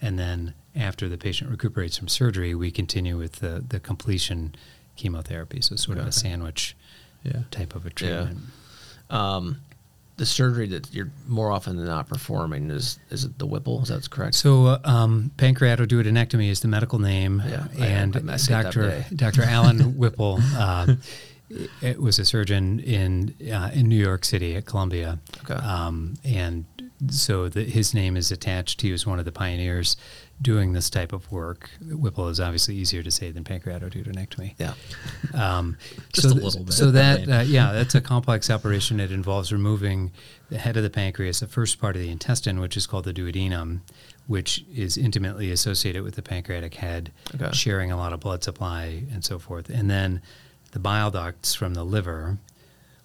and 0.00 0.18
then 0.18 0.54
after 0.74 1.08
the 1.08 1.18
patient 1.18 1.50
recuperates 1.50 1.96
from 1.98 2.08
surgery, 2.08 2.54
we 2.54 2.70
continue 2.70 3.16
with 3.18 3.34
the, 3.36 3.62
the 3.68 3.78
completion 3.78 4.54
chemotherapy. 4.96 5.60
So 5.60 5.76
sort 5.76 5.98
of 5.98 6.02
Okay. 6.04 6.08
a 6.08 6.12
sandwich 6.12 6.74
Yeah. 7.22 7.42
type 7.50 7.74
of 7.74 7.84
a 7.84 7.88
Yeah. 7.88 7.94
treatment. 7.94 8.38
Um, 9.10 9.60
the 10.16 10.26
surgery 10.26 10.66
that 10.68 10.92
you're 10.94 11.10
more 11.26 11.50
often 11.50 11.76
than 11.76 11.86
not 11.86 12.08
performing 12.08 12.70
is 12.70 12.98
is 13.10 13.24
it 13.24 13.38
the 13.38 13.46
Whipple? 13.46 13.82
Is 13.82 13.88
that 13.88 14.08
correct? 14.10 14.34
So 14.34 14.78
um, 14.84 15.30
pancreatoduodenectomy 15.36 16.48
is 16.48 16.60
the 16.60 16.68
medical 16.68 16.98
name, 16.98 17.42
Yeah, 17.46 17.66
and 17.78 18.16
I 18.30 18.34
up 18.34 18.40
Dr. 18.72 19.04
Dr. 19.14 19.42
Allen 19.42 19.96
Whipple 19.96 20.38
uh, 20.56 20.94
it 21.80 22.00
was 22.00 22.18
a 22.18 22.24
surgeon 22.24 22.80
in 22.80 23.34
uh, 23.52 23.70
in 23.72 23.88
New 23.88 24.02
York 24.02 24.24
City 24.24 24.56
at 24.56 24.66
Columbia, 24.66 25.18
Okay. 25.44 25.54
um, 25.54 26.14
and 26.24 26.64
so 27.08 27.48
the, 27.48 27.62
his 27.62 27.94
name 27.94 28.16
is 28.16 28.32
attached. 28.32 28.80
He 28.82 28.90
was 28.90 29.06
one 29.06 29.18
of 29.18 29.24
the 29.26 29.32
pioneers 29.32 29.96
doing 30.42 30.72
this 30.74 30.90
type 30.90 31.12
of 31.12 31.30
work. 31.32 31.70
Whipple 31.80 32.28
is 32.28 32.40
obviously 32.40 32.76
easier 32.76 33.02
to 33.02 33.10
say 33.10 33.30
than 33.30 33.42
pancreatoduodenectomy. 33.44 34.54
yeah. 34.58 34.74
Um, 35.34 35.76
Just 36.12 36.28
so 36.28 36.34
a 36.34 36.36
little 36.36 36.64
bit. 36.64 36.72
So 36.74 36.90
that, 36.90 37.28
uh, 37.28 37.40
yeah, 37.46 37.72
that's 37.72 37.94
a 37.94 38.00
complex 38.00 38.50
operation. 38.50 39.00
It 39.00 39.10
involves 39.12 39.52
removing 39.52 40.12
the 40.50 40.58
head 40.58 40.76
of 40.76 40.82
the 40.82 40.90
pancreas, 40.90 41.40
the 41.40 41.46
first 41.46 41.80
part 41.80 41.96
of 41.96 42.02
the 42.02 42.10
intestine, 42.10 42.60
which 42.60 42.76
is 42.76 42.86
called 42.86 43.04
the 43.04 43.14
duodenum, 43.14 43.80
which 44.26 44.64
is 44.74 44.96
intimately 44.98 45.50
associated 45.50 46.02
with 46.02 46.16
the 46.16 46.22
pancreatic 46.22 46.74
head, 46.74 47.12
Okay. 47.34 47.50
sharing 47.52 47.90
a 47.90 47.96
lot 47.96 48.12
of 48.12 48.20
blood 48.20 48.44
supply 48.44 49.04
and 49.12 49.24
so 49.24 49.38
forth. 49.38 49.70
And 49.70 49.88
then 49.90 50.20
the 50.72 50.78
bile 50.78 51.10
ducts 51.10 51.54
from 51.54 51.72
the 51.74 51.84
liver. 51.84 52.38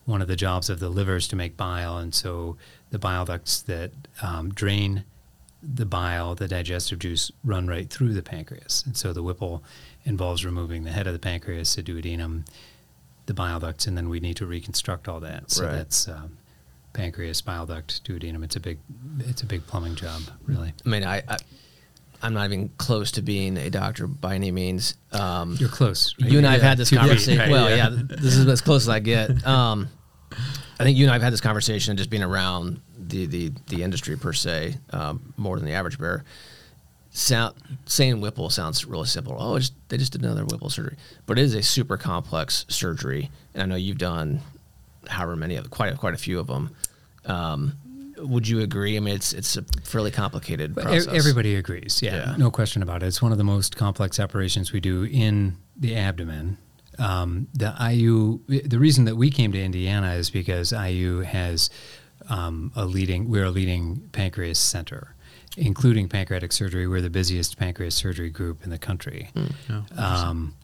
One 0.03 0.21
of 0.21 0.27
the 0.27 0.35
jobs 0.35 0.69
of 0.69 0.79
the 0.79 0.89
liver 0.89 1.15
is 1.15 1.27
to 1.29 1.35
make 1.35 1.55
bile, 1.55 1.97
and 1.97 2.13
so 2.13 2.57
the 2.89 2.97
bile 2.99 3.23
ducts 3.23 3.61
that 3.61 3.91
um, 4.21 4.49
drain 4.49 5.05
the 5.63 5.85
bile, 5.85 6.33
the 6.35 6.47
digestive 6.47 6.99
juice, 6.99 7.31
run 7.43 7.67
right 7.67 7.89
through 7.89 8.13
the 8.13 8.23
pancreas. 8.23 8.83
And 8.85 8.97
so 8.97 9.13
the 9.13 9.21
Whipple 9.23 9.63
involves 10.05 10.43
removing 10.43 10.83
the 10.83 10.91
head 10.91 11.05
of 11.07 11.13
the 11.13 11.19
pancreas, 11.19 11.75
the 11.75 11.83
duodenum, 11.83 12.45
the 13.27 13.33
bile 13.33 13.59
ducts, 13.59 13.85
and 13.87 13.95
then 13.95 14.09
we 14.09 14.19
need 14.19 14.35
to 14.37 14.45
reconstruct 14.45 15.07
all 15.07 15.19
that. 15.19 15.51
So 15.51 15.65
Right. 15.65 15.73
that's 15.73 16.07
um, 16.07 16.37
pancreas, 16.93 17.41
bile 17.41 17.65
duct, 17.67 18.03
duodenum. 18.03 18.43
It's 18.43 18.55
a 18.55 18.59
big, 18.59 18.79
it's 19.19 19.43
a 19.43 19.45
big 19.45 19.65
plumbing 19.67 19.95
job, 19.95 20.21
really. 20.47 20.73
I 20.85 20.89
mean, 20.89 21.03
I, 21.03 21.17
I 21.27 21.37
I'm 22.23 22.33
not 22.35 22.45
even 22.45 22.69
close 22.77 23.11
to 23.13 23.21
being 23.23 23.57
a 23.57 23.69
doctor 23.69 24.05
by 24.07 24.35
any 24.35 24.51
means. 24.51 24.95
Um, 25.11 25.55
You're 25.59 25.69
close. 25.69 26.13
right? 26.21 26.29
you 26.31 26.37
and 26.37 26.45
I 26.47 26.51
have 26.53 26.61
Yeah, 26.61 26.69
had 26.69 26.77
this 26.77 26.89
conversation. 26.91 27.39
right, 27.39 27.49
well, 27.49 27.69
yeah. 27.69 27.89
yeah. 27.89 28.01
this 28.09 28.35
is 28.35 28.47
as 28.47 28.61
close 28.61 28.83
as 28.83 28.89
I 28.89 28.99
get. 28.99 29.45
Um, 29.47 29.87
I 30.79 30.83
think 30.83 30.97
you 30.97 31.05
and 31.05 31.11
I 31.11 31.13
have 31.13 31.21
had 31.23 31.33
this 31.33 31.41
conversation 31.41 31.97
just 31.97 32.09
being 32.11 32.21
around 32.23 32.79
the 33.11 33.25
the, 33.27 33.51
the 33.67 33.83
industry 33.83 34.17
per 34.17 34.33
se, 34.33 34.75
um, 34.91 35.33
more 35.37 35.57
than 35.57 35.65
the 35.65 35.73
average 35.73 35.99
bear. 35.99 36.23
Sound 37.13 37.55
saying 37.85 38.21
Whipple 38.21 38.49
sounds 38.49 38.85
really 38.85 39.05
simple. 39.05 39.35
Oh, 39.37 39.59
just, 39.59 39.73
they 39.89 39.97
just 39.97 40.13
did 40.13 40.23
another 40.23 40.45
Whipple 40.45 40.69
surgery, 40.69 40.95
but 41.25 41.37
it 41.37 41.41
is 41.41 41.53
a 41.55 41.61
super 41.61 41.97
complex 41.97 42.65
surgery, 42.69 43.29
and 43.53 43.61
I 43.61 43.65
know 43.65 43.75
you've 43.75 43.97
done 43.97 44.39
however 45.09 45.35
many 45.35 45.57
of 45.57 45.69
quite 45.69 45.93
a, 45.93 45.97
quite 45.97 46.13
a 46.13 46.17
few 46.17 46.39
of 46.39 46.47
them. 46.47 46.69
Um, 47.25 47.73
would 48.17 48.47
you 48.47 48.61
agree? 48.61 48.95
I 48.95 49.01
mean, 49.01 49.15
it's 49.15 49.33
it's 49.33 49.57
a 49.57 49.63
fairly 49.83 50.11
complicated 50.11 50.73
process. 50.73 51.07
Everybody 51.07 51.55
agrees. 51.55 52.01
Yeah, 52.01 52.15
Yeah. 52.15 52.35
no 52.37 52.49
question 52.49 52.81
about 52.81 53.03
it. 53.03 53.07
It's 53.07 53.21
one 53.21 53.33
of 53.33 53.37
the 53.37 53.43
most 53.43 53.75
complex 53.75 54.17
operations 54.19 54.71
we 54.71 54.79
do 54.79 55.03
in 55.03 55.57
the 55.75 55.95
abdomen. 55.97 56.57
Um, 56.97 57.47
the 57.53 57.73
IU, 57.91 58.39
the 58.47 58.77
reason 58.79 59.05
that 59.05 59.15
we 59.15 59.31
came 59.31 59.51
to 59.53 59.61
Indiana 59.61 60.13
is 60.13 60.29
because 60.29 60.71
IU 60.71 61.19
has 61.21 61.69
um, 62.29 62.71
a 62.75 62.85
leading, 62.85 63.29
we're 63.29 63.45
a 63.45 63.51
leading 63.51 64.09
pancreas 64.11 64.59
center, 64.59 65.15
including 65.57 66.07
pancreatic 66.07 66.51
surgery. 66.51 66.87
We're 66.87 67.01
the 67.01 67.09
busiest 67.09 67.57
pancreas 67.57 67.95
surgery 67.95 68.29
group 68.29 68.63
in 68.63 68.69
the 68.69 68.77
country. 68.77 69.29
Yeah. 69.69 69.83
Um, 69.97 70.55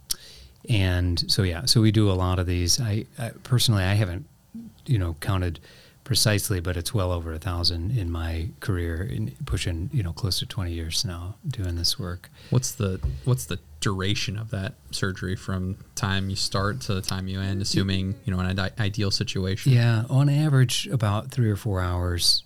and 0.69 1.29
so 1.31 1.43
yeah, 1.43 1.65
so 1.65 1.81
we 1.81 1.91
do 1.91 2.11
a 2.11 2.13
lot 2.13 2.39
of 2.39 2.45
these. 2.45 2.81
I, 2.81 3.05
I 3.17 3.31
personally, 3.43 3.83
I 3.83 3.93
haven't, 3.93 4.25
you 4.85 4.97
know, 4.97 5.15
counted 5.21 5.59
precisely, 6.03 6.61
but 6.61 6.77
it's 6.77 6.93
well 6.93 7.11
over 7.11 7.33
a 7.33 7.37
thousand 7.37 7.97
in 7.97 8.09
my 8.09 8.47
career, 8.61 9.03
in 9.03 9.31
pushing 9.45 9.89
you 9.93 10.01
know 10.01 10.13
close 10.13 10.39
to 10.39 10.45
twenty 10.45 10.71
years 10.71 11.03
now 11.05 11.35
doing 11.47 11.75
this 11.75 11.99
work. 11.99 12.29
What's 12.49 12.71
the 12.71 12.99
what's 13.25 13.45
the 13.45 13.59
duration 13.79 14.37
of 14.37 14.49
that 14.51 14.73
surgery 14.91 15.35
from 15.35 15.77
time 15.95 16.29
you 16.29 16.35
start 16.35 16.81
to 16.81 16.93
the 16.93 17.01
time 17.01 17.27
you 17.27 17.39
end, 17.39 17.61
assuming 17.61 18.15
you 18.25 18.33
know 18.33 18.39
an 18.39 18.59
ide- 18.59 18.79
ideal 18.79 19.11
situation? 19.11 19.71
Yeah, 19.71 20.03
on 20.09 20.29
average, 20.29 20.87
about 20.87 21.31
three 21.31 21.49
or 21.49 21.55
four 21.55 21.79
hours 21.81 22.43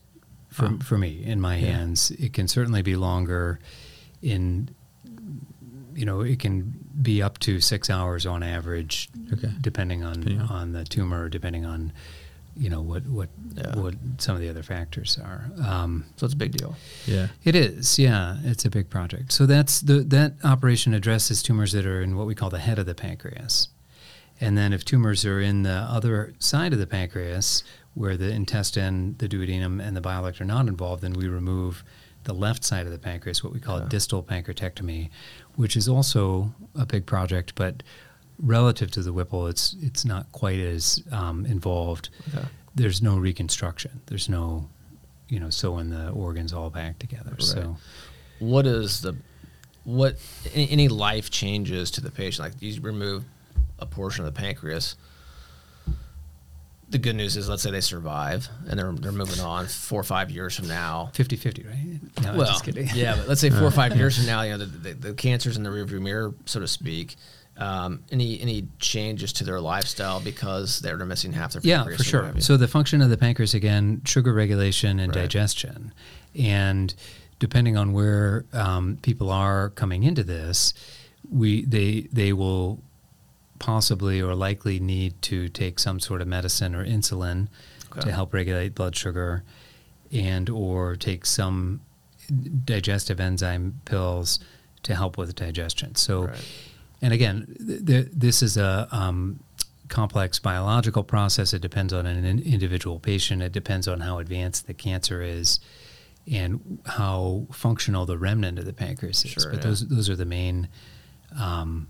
for 0.50 0.67
Wow. 0.69 0.77
for 0.83 0.97
me 0.97 1.23
in 1.23 1.39
my 1.39 1.55
Yeah. 1.57 1.71
hands. 1.77 2.11
It 2.11 2.33
can 2.33 2.47
certainly 2.47 2.81
be 2.81 2.95
longer. 2.95 3.59
In 4.21 4.69
you 5.93 6.05
know, 6.05 6.21
it 6.21 6.39
can 6.39 6.73
be 7.01 7.21
up 7.21 7.38
to 7.39 7.59
six 7.59 7.89
hours 7.89 8.25
on 8.25 8.43
average, 8.43 9.09
Okay. 9.33 9.51
depending 9.59 10.03
on 10.05 10.13
Depending 10.21 10.39
on- 10.41 10.47
on 10.47 10.71
the 10.71 10.85
tumor, 10.85 11.27
depending 11.27 11.65
on 11.65 11.91
you 12.55 12.70
know 12.70 12.81
what 12.81 13.05
what 13.08 13.29
Yeah. 13.55 13.75
what 13.79 13.96
some 14.17 14.36
of 14.36 14.41
the 14.41 14.50
other 14.50 14.63
factors 14.63 15.17
are. 15.22 15.50
Um, 15.63 16.05
so 16.17 16.25
it's 16.25 16.34
a 16.34 16.38
big 16.38 16.51
deal. 16.51 16.75
Yeah. 17.05 17.27
it 17.43 17.55
is, 17.55 17.98
yeah, 18.00 18.38
it's 18.43 18.65
a 18.65 18.70
big 18.70 18.89
project. 18.89 19.31
So 19.31 19.46
that's 19.46 19.81
the 19.81 20.00
that 20.03 20.34
operation 20.43 20.93
addresses 20.93 21.41
tumors 21.43 21.72
that 21.74 21.86
are 21.86 22.01
in 22.01 22.15
what 22.17 22.27
we 22.27 22.36
call 22.36 22.50
the 22.50 22.60
head 22.60 22.77
of 22.79 22.86
the 22.86 22.96
pancreas. 22.96 23.70
And 24.39 24.58
then 24.58 24.74
if 24.74 24.84
tumors 24.84 25.24
are 25.25 25.39
in 25.39 25.63
the 25.63 25.70
other 25.98 26.34
side 26.39 26.74
of 26.74 26.79
the 26.79 26.88
pancreas, 26.88 27.63
where 27.93 28.17
the 28.17 28.31
intestine, 28.31 29.15
the 29.20 29.27
duodenum, 29.29 29.79
and 29.86 29.96
the 29.96 30.01
bile 30.01 30.24
duct 30.24 30.41
are 30.41 30.46
not 30.46 30.67
involved, 30.67 31.03
then 31.03 31.13
we 31.13 31.27
remove 31.27 31.84
the 32.24 32.34
left 32.34 32.63
side 32.63 32.86
of 32.88 32.91
the 32.91 32.98
pancreas, 33.00 33.43
what 33.43 33.53
we 33.53 33.60
call 33.60 33.77
Yeah. 33.79 33.86
a 33.86 33.89
distal 33.89 34.24
pancreatectomy, 34.24 35.10
which 35.55 35.75
is 35.77 35.88
also 35.88 36.53
a 36.75 36.86
big 36.88 37.05
project, 37.05 37.53
but 37.55 37.84
relative 38.41 38.91
to 38.91 39.01
the 39.01 39.13
Whipple, 39.13 39.48
it's 39.48 39.75
it's 39.81 40.05
not 40.05 40.31
quite 40.31 40.60
as 40.60 41.03
um, 41.12 41.45
involved. 41.45 42.10
Okay. 42.36 42.48
There's 42.74 43.01
no 43.01 43.17
reconstruction. 43.17 44.01
There's 44.05 44.29
no, 44.29 44.69
you 45.27 45.39
know, 45.39 45.50
sewing 45.50 45.89
the 45.89 46.10
organs 46.10 46.53
all 46.53 46.69
back 46.69 47.00
together. 47.00 47.31
Right. 47.31 47.41
So 47.41 47.77
what 48.39 48.65
is 48.65 49.01
the 49.01 49.15
what 49.83 50.15
any, 50.53 50.88
life 50.88 51.29
changes 51.29 51.91
to 51.91 52.01
the 52.01 52.12
patient 52.12 52.48
like 52.48 52.62
you 52.62 52.79
remove 52.81 53.24
a 53.79 53.86
portion 53.86 54.25
of 54.25 54.33
the 54.33 54.39
pancreas 54.39 54.95
the 56.89 56.98
good 56.98 57.15
news 57.15 57.38
is 57.38 57.48
let's 57.50 57.63
say 57.63 57.71
they 57.71 57.81
survive 57.81 58.48
and 58.69 58.77
they're, 58.77 58.91
they're 58.91 59.12
moving 59.12 59.39
on 59.39 59.65
four 59.65 60.00
or 60.00 60.03
five 60.03 60.29
years 60.29 60.55
from 60.55 60.67
now 60.67 61.10
50-50, 61.13 61.67
right? 61.67 62.24
No, 62.24 62.38
well 62.38 62.48
just 62.48 62.63
kidding. 62.63 62.89
yeah 62.93 63.15
but 63.15 63.27
let's 63.27 63.41
say 63.41 63.50
four 63.50 63.63
or 63.63 63.71
five 63.71 63.95
years 63.98 64.17
from 64.17 64.25
now 64.25 64.41
you 64.41 64.51
know 64.51 64.57
the, 64.57 64.65
the, 64.65 64.93
the 64.93 65.13
cancer's 65.13 65.57
in 65.57 65.63
the 65.63 65.69
rearview 65.69 66.01
mirror 66.01 66.33
so 66.45 66.60
to 66.60 66.67
speak 66.67 67.15
um, 67.58 68.03
any 68.12 68.39
any 68.41 68.67
changes 68.79 69.34
to 69.34 69.43
their 69.43 69.60
lifestyle 69.60 70.20
because 70.20 70.79
they're 70.79 70.98
missing 71.05 71.34
half 71.34 71.53
their 71.53 71.62
Yeah, 71.63 71.84
for 71.84 72.03
sure. 72.03 72.34
So 72.39 72.58
the 72.58 72.67
function 72.67 73.01
of 73.01 73.10
the 73.10 73.17
pancreas 73.17 73.53
again, 73.53 74.01
sugar 74.05 74.34
regulation 74.34 75.00
and 75.00 75.13
Right. 75.15 75.22
digestion, 75.24 75.93
and 76.38 76.93
depending 77.39 77.75
on 77.77 77.91
where 77.93 78.46
um, 78.53 78.98
people 79.01 79.29
are 79.29 79.70
coming 79.72 80.03
into 80.03 80.24
this, 80.24 80.74
we 81.29 81.65
they 81.65 82.08
they 82.12 82.34
will 82.34 82.81
possibly 83.60 84.22
or 84.22 84.34
likely 84.34 84.79
need 84.79 85.22
to 85.22 85.48
take 85.50 85.77
some 85.77 86.00
sort 86.00 86.22
of 86.22 86.27
medicine 86.27 86.74
or 86.74 86.84
insulin 86.86 87.48
Okay. 87.91 88.01
to 88.01 88.12
help 88.12 88.34
regulate 88.34 88.74
blood 88.74 88.96
sugar, 88.96 89.43
and 90.13 90.50
or 90.50 90.96
take 90.96 91.25
some 91.25 91.81
digestive 92.63 93.20
enzyme 93.20 93.81
pills 93.86 94.39
to 94.84 94.96
help 94.96 95.17
with 95.17 95.36
digestion. 95.36 95.93
So 95.96 96.24
Right. 96.27 96.46
And 97.01 97.13
again, 97.13 97.55
th- 97.65 97.86
th- 97.86 98.08
this 98.13 98.41
is 98.41 98.58
a 98.58 98.88
um, 98.91 99.39
complex 99.88 100.39
biological 100.39 101.03
process. 101.03 101.53
It 101.53 101.62
depends 101.62 101.93
on 101.93 102.05
an 102.05 102.24
in- 102.25 102.39
individual 102.39 103.00
patient. 103.00 103.41
It 103.41 103.51
depends 103.51 103.88
on 103.88 104.01
how 104.01 104.20
advanced 104.20 104.67
the 104.67 104.74
cancer 104.74 105.22
is 105.22 105.60
and 106.31 106.79
how 106.86 107.48
functional 107.51 108.05
the 108.05 108.17
remnant 108.17 108.60
of 108.60 108.65
the 108.65 108.74
pancreas 108.74 109.25
is. 109.25 109.31
Sure, 109.31 109.50
but 109.50 109.58
yeah. 109.58 109.70
those 109.70 109.88
those 109.88 110.10
are 110.10 110.15
the 110.15 110.25
main 110.25 110.67
um, 111.39 111.89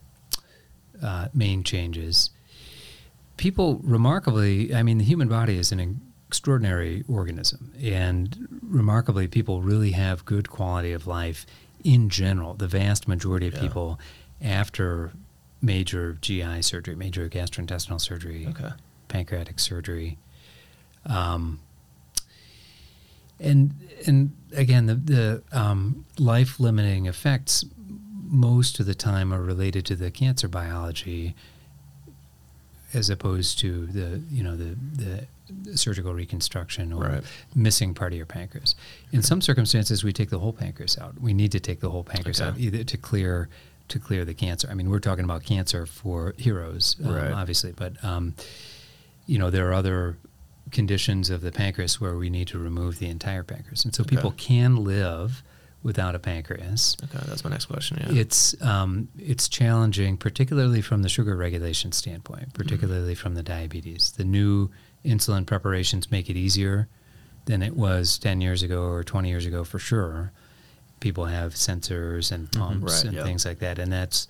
uh, 1.03 1.27
main 1.33 1.63
changes. 1.63 2.31
People 3.37 3.79
remarkably, 3.83 4.73
I 4.73 4.83
mean, 4.83 4.97
the 4.99 5.03
human 5.03 5.27
body 5.27 5.57
is 5.57 5.71
an 5.71 5.99
extraordinary 6.27 7.03
organism, 7.07 7.73
and 7.81 8.47
remarkably, 8.61 9.27
people 9.27 9.61
really 9.61 9.91
have 9.91 10.23
good 10.25 10.49
quality 10.49 10.93
of 10.93 11.07
life 11.07 11.45
in 11.83 12.09
general. 12.09 12.53
The 12.53 12.67
vast 12.67 13.07
majority 13.07 13.47
of 13.47 13.55
Yeah. 13.55 13.61
people 13.61 13.99
after 14.43 15.11
major 15.61 16.17
GI 16.21 16.61
surgery, 16.63 16.95
major 16.95 17.29
gastrointestinal 17.29 18.01
surgery, 18.01 18.47
Okay. 18.49 18.69
pancreatic 19.07 19.59
surgery. 19.59 20.17
Um, 21.05 21.59
and 23.39 23.73
and 24.07 24.31
again, 24.55 24.85
the 24.85 24.95
the 24.95 25.43
um, 25.51 26.05
life 26.19 26.59
limiting 26.59 27.05
effects 27.07 27.65
most 28.23 28.79
of 28.79 28.85
the 28.85 28.93
time 28.95 29.33
are 29.33 29.41
related 29.41 29.85
to 29.87 29.95
the 29.95 30.11
cancer 30.11 30.47
biology, 30.47 31.35
as 32.93 33.09
opposed 33.09 33.59
to 33.59 33.87
the 33.87 34.21
you 34.31 34.43
know 34.43 34.55
the 34.55 34.75
the 34.93 35.27
surgical 35.75 36.13
reconstruction 36.13 36.93
or 36.93 37.03
Right. 37.03 37.23
missing 37.55 37.93
part 37.93 38.13
of 38.13 38.17
your 38.17 38.25
pancreas. 38.25 38.75
In 39.11 39.21
some 39.21 39.41
circumstances, 39.41 40.03
we 40.03 40.13
take 40.13 40.29
the 40.29 40.39
whole 40.39 40.53
pancreas 40.53 40.97
out. 40.97 41.19
We 41.19 41.33
need 41.33 41.51
to 41.51 41.59
take 41.59 41.79
the 41.81 41.89
whole 41.89 42.03
pancreas 42.03 42.39
Okay. 42.39 42.49
out 42.49 42.57
either 42.59 42.83
to 42.85 42.97
clear 42.97 43.49
to 43.91 43.99
clear 43.99 44.25
the 44.25 44.33
cancer. 44.33 44.67
I 44.69 44.73
mean, 44.73 44.89
we're 44.89 44.99
talking 44.99 45.23
about 45.25 45.43
cancer 45.43 45.85
for 45.85 46.33
heroes, 46.37 46.95
um, 47.03 47.13
Right. 47.13 47.31
obviously, 47.31 47.71
but 47.71 48.03
um, 48.03 48.35
you 49.27 49.37
know 49.37 49.49
there 49.49 49.69
are 49.69 49.73
other 49.73 50.17
conditions 50.71 51.29
of 51.29 51.41
the 51.41 51.51
pancreas 51.51 51.99
where 52.01 52.15
we 52.17 52.29
need 52.29 52.47
to 52.47 52.57
remove 52.59 52.99
the 52.99 53.07
entire 53.07 53.43
pancreas, 53.43 53.85
and 53.85 53.93
so 53.93 54.01
Okay. 54.01 54.15
people 54.15 54.31
can 54.31 54.75
live 54.83 55.43
without 55.83 56.13
a 56.15 56.19
pancreas. 56.19 56.95
Okay, 57.03 57.23
that's 57.27 57.43
my 57.43 57.49
next 57.49 57.65
question. 57.65 57.97
Yeah. 58.01 58.21
It's 58.21 58.59
um, 58.61 59.07
it's 59.17 59.47
challenging, 59.49 60.17
particularly 60.17 60.81
from 60.81 61.01
the 61.01 61.09
sugar 61.09 61.35
regulation 61.35 61.91
standpoint, 61.91 62.53
particularly 62.53 63.15
from 63.15 63.35
the 63.35 63.43
diabetes. 63.43 64.11
The 64.15 64.23
new 64.23 64.69
insulin 65.03 65.45
preparations 65.45 66.11
make 66.11 66.29
it 66.29 66.37
easier 66.37 66.87
than 67.45 67.61
it 67.63 67.75
was 67.75 68.17
ten 68.19 68.39
years 68.41 68.61
ago 68.63 68.83
or 68.83 69.03
twenty 69.03 69.29
years 69.29 69.45
ago 69.45 69.63
for 69.63 69.79
sure. 69.79 70.31
People 71.01 71.25
have 71.25 71.55
sensors 71.55 72.31
and 72.31 72.49
pumps 72.51 72.93
Right, 72.93 73.03
and 73.05 73.13
yep. 73.15 73.25
things 73.25 73.43
like 73.45 73.59
that, 73.59 73.77
and 73.79 73.91
that's, 73.91 74.27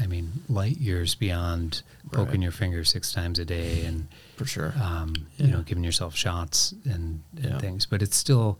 I 0.00 0.06
mean, 0.06 0.32
light 0.48 0.78
years 0.78 1.14
beyond 1.14 1.82
poking 2.10 2.32
Right. 2.40 2.42
your 2.42 2.52
finger 2.52 2.84
six 2.84 3.12
times 3.12 3.38
a 3.38 3.44
day 3.44 3.84
and 3.84 4.08
for 4.36 4.46
sure. 4.46 4.72
um, 4.82 5.14
Yeah. 5.36 5.46
you 5.46 5.52
know, 5.52 5.62
giving 5.62 5.84
yourself 5.84 6.16
shots 6.16 6.74
and, 6.84 7.22
and 7.36 7.44
Yeah. 7.44 7.58
things. 7.58 7.86
But 7.86 8.02
it's 8.02 8.16
still, 8.16 8.58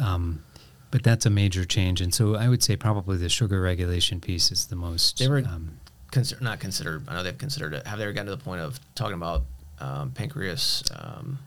um, 0.00 0.42
but 0.90 1.02
that's 1.02 1.26
a 1.26 1.30
major 1.30 1.64
change. 1.64 2.00
And 2.00 2.14
so 2.14 2.34
I 2.34 2.48
would 2.48 2.62
say 2.62 2.76
probably 2.76 3.16
the 3.18 3.28
sugar 3.28 3.60
regulation 3.60 4.20
piece 4.20 4.50
is 4.50 4.66
the 4.66 4.76
most. 4.76 5.18
They 5.18 5.28
were- 5.28 5.38
um, 5.46 5.78
Consider, 6.12 6.42
not 6.44 6.60
considered. 6.60 7.08
I 7.08 7.14
know 7.14 7.22
they've 7.24 7.36
considered 7.36 7.74
it. 7.74 7.86
Have 7.86 7.98
they 7.98 8.04
ever 8.04 8.12
gotten 8.12 8.26
to 8.26 8.36
the 8.36 8.42
point 8.42 8.60
of 8.62 8.80
talking 8.94 9.14
about 9.16 9.44
um, 9.80 10.12
pancreas, 10.12 10.82
um, 10.94 11.40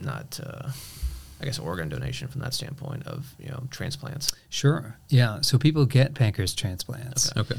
not, 0.00 0.38
uh, 0.44 0.70
I 1.40 1.44
guess, 1.44 1.58
organ 1.58 1.88
donation 1.88 2.28
from 2.28 2.40
that 2.42 2.54
standpoint 2.54 3.06
of 3.06 3.34
you 3.38 3.48
know 3.48 3.64
transplants? 3.70 4.32
sure. 4.48 4.96
Yeah. 5.08 5.40
So 5.40 5.58
people 5.58 5.86
get 5.86 6.14
pancreas 6.14 6.54
transplants. 6.54 7.34
Okay. 7.36 7.56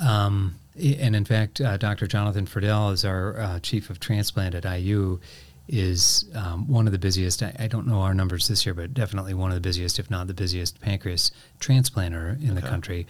Um, 0.00 0.56
and 0.78 1.16
in 1.16 1.24
fact, 1.24 1.60
uh, 1.60 1.76
Dr. 1.78 2.06
Jonathan 2.06 2.46
Fridell 2.46 2.92
is 2.92 3.04
our 3.04 3.40
uh, 3.40 3.58
chief 3.60 3.88
of 3.90 3.98
transplant 4.00 4.54
at 4.54 4.64
IU. 4.64 5.20
Is 5.68 6.26
um, 6.36 6.68
one 6.68 6.86
of 6.86 6.92
the 6.92 6.98
busiest. 6.98 7.42
I, 7.42 7.52
I 7.58 7.66
don't 7.66 7.88
know 7.88 8.00
our 8.02 8.14
numbers 8.14 8.46
this 8.46 8.64
year, 8.64 8.72
but 8.72 8.94
definitely 8.94 9.34
one 9.34 9.50
of 9.50 9.56
the 9.56 9.60
busiest, 9.60 9.98
if 9.98 10.08
not 10.08 10.28
the 10.28 10.34
busiest, 10.34 10.80
pancreas 10.80 11.32
transplanter 11.58 12.40
in 12.40 12.54
the 12.54 12.62
country. 12.62 13.08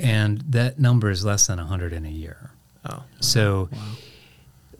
And 0.00 0.40
that 0.48 0.80
number 0.80 1.10
is 1.10 1.24
less 1.24 1.46
than 1.46 1.58
100 1.58 1.92
in 1.92 2.04
a 2.04 2.10
year. 2.10 2.50
Oh, 2.90 3.04
So, 3.20 3.68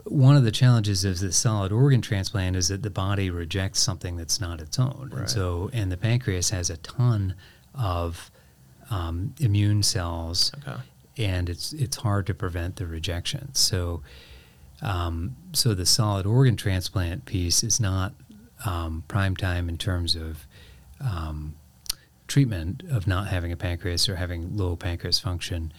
one 0.09 0.35
of 0.35 0.43
the 0.43 0.51
challenges 0.51 1.05
of 1.05 1.19
the 1.19 1.31
solid 1.31 1.71
organ 1.71 2.01
transplant 2.01 2.55
is 2.55 2.69
that 2.69 2.81
the 2.81 2.89
body 2.89 3.29
rejects 3.29 3.79
something 3.79 4.17
that's 4.17 4.41
not 4.41 4.59
its 4.59 4.79
own. 4.79 5.09
Right. 5.11 5.21
And 5.21 5.29
so, 5.29 5.69
and 5.71 5.91
the 5.91 5.97
pancreas 5.97 6.49
has 6.49 6.69
a 6.69 6.77
ton 6.77 7.35
of 7.75 8.31
um, 8.89 9.35
immune 9.39 9.83
cells, 9.83 10.51
okay. 10.67 10.81
and 11.17 11.47
it's 11.47 11.73
it's 11.73 11.97
hard 11.97 12.25
to 12.27 12.33
prevent 12.33 12.77
the 12.77 12.87
rejection. 12.87 13.53
So, 13.53 14.01
um, 14.81 15.35
so 15.53 15.75
the 15.75 15.85
solid 15.85 16.25
organ 16.25 16.55
transplant 16.55 17.25
piece 17.25 17.63
is 17.63 17.79
not 17.79 18.13
um, 18.65 19.03
prime 19.07 19.35
time 19.35 19.69
in 19.69 19.77
terms 19.77 20.15
of 20.15 20.47
um, 20.99 21.55
treatment 22.27 22.83
of 22.89 23.05
not 23.05 23.27
having 23.27 23.51
a 23.51 23.57
pancreas 23.57 24.09
or 24.09 24.15
having 24.15 24.57
low 24.57 24.75
pancreas 24.75 25.19
function. 25.19 25.71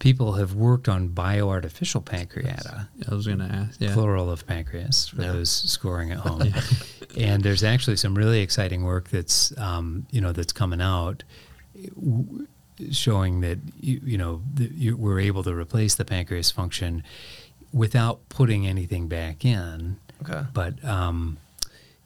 People 0.00 0.32
have 0.32 0.54
worked 0.54 0.88
on 0.88 1.10
bioartificial 1.10 2.02
pancreata, 2.02 2.88
I 3.08 3.14
was 3.14 3.26
gonna 3.28 3.66
ask. 3.68 3.80
Yeah. 3.80 3.92
plural 3.92 4.30
of 4.30 4.46
pancreas 4.46 5.08
for 5.08 5.20
Yeah. 5.22 5.32
those 5.32 5.50
scoring 5.50 6.10
at 6.10 6.18
home. 6.26 6.52
and 7.18 7.42
there's 7.42 7.62
actually 7.62 7.96
some 7.96 8.14
really 8.16 8.40
exciting 8.40 8.82
work 8.84 9.10
that's 9.10 9.56
um, 9.58 10.06
you 10.10 10.20
know 10.20 10.32
that's 10.32 10.52
coming 10.52 10.80
out, 10.80 11.22
w- 11.94 12.46
showing 12.90 13.40
that 13.42 13.58
you, 13.78 14.00
you 14.02 14.16
know 14.18 14.40
that 14.54 14.72
you, 14.72 14.96
we're 14.96 15.20
able 15.20 15.42
to 15.44 15.54
replace 15.54 15.94
the 15.96 16.04
pancreas 16.04 16.50
function 16.50 17.02
without 17.72 18.26
putting 18.30 18.66
anything 18.66 19.06
back 19.06 19.44
in. 19.44 19.98
Okay. 20.22 20.44
But 20.54 20.82
um, 20.84 21.36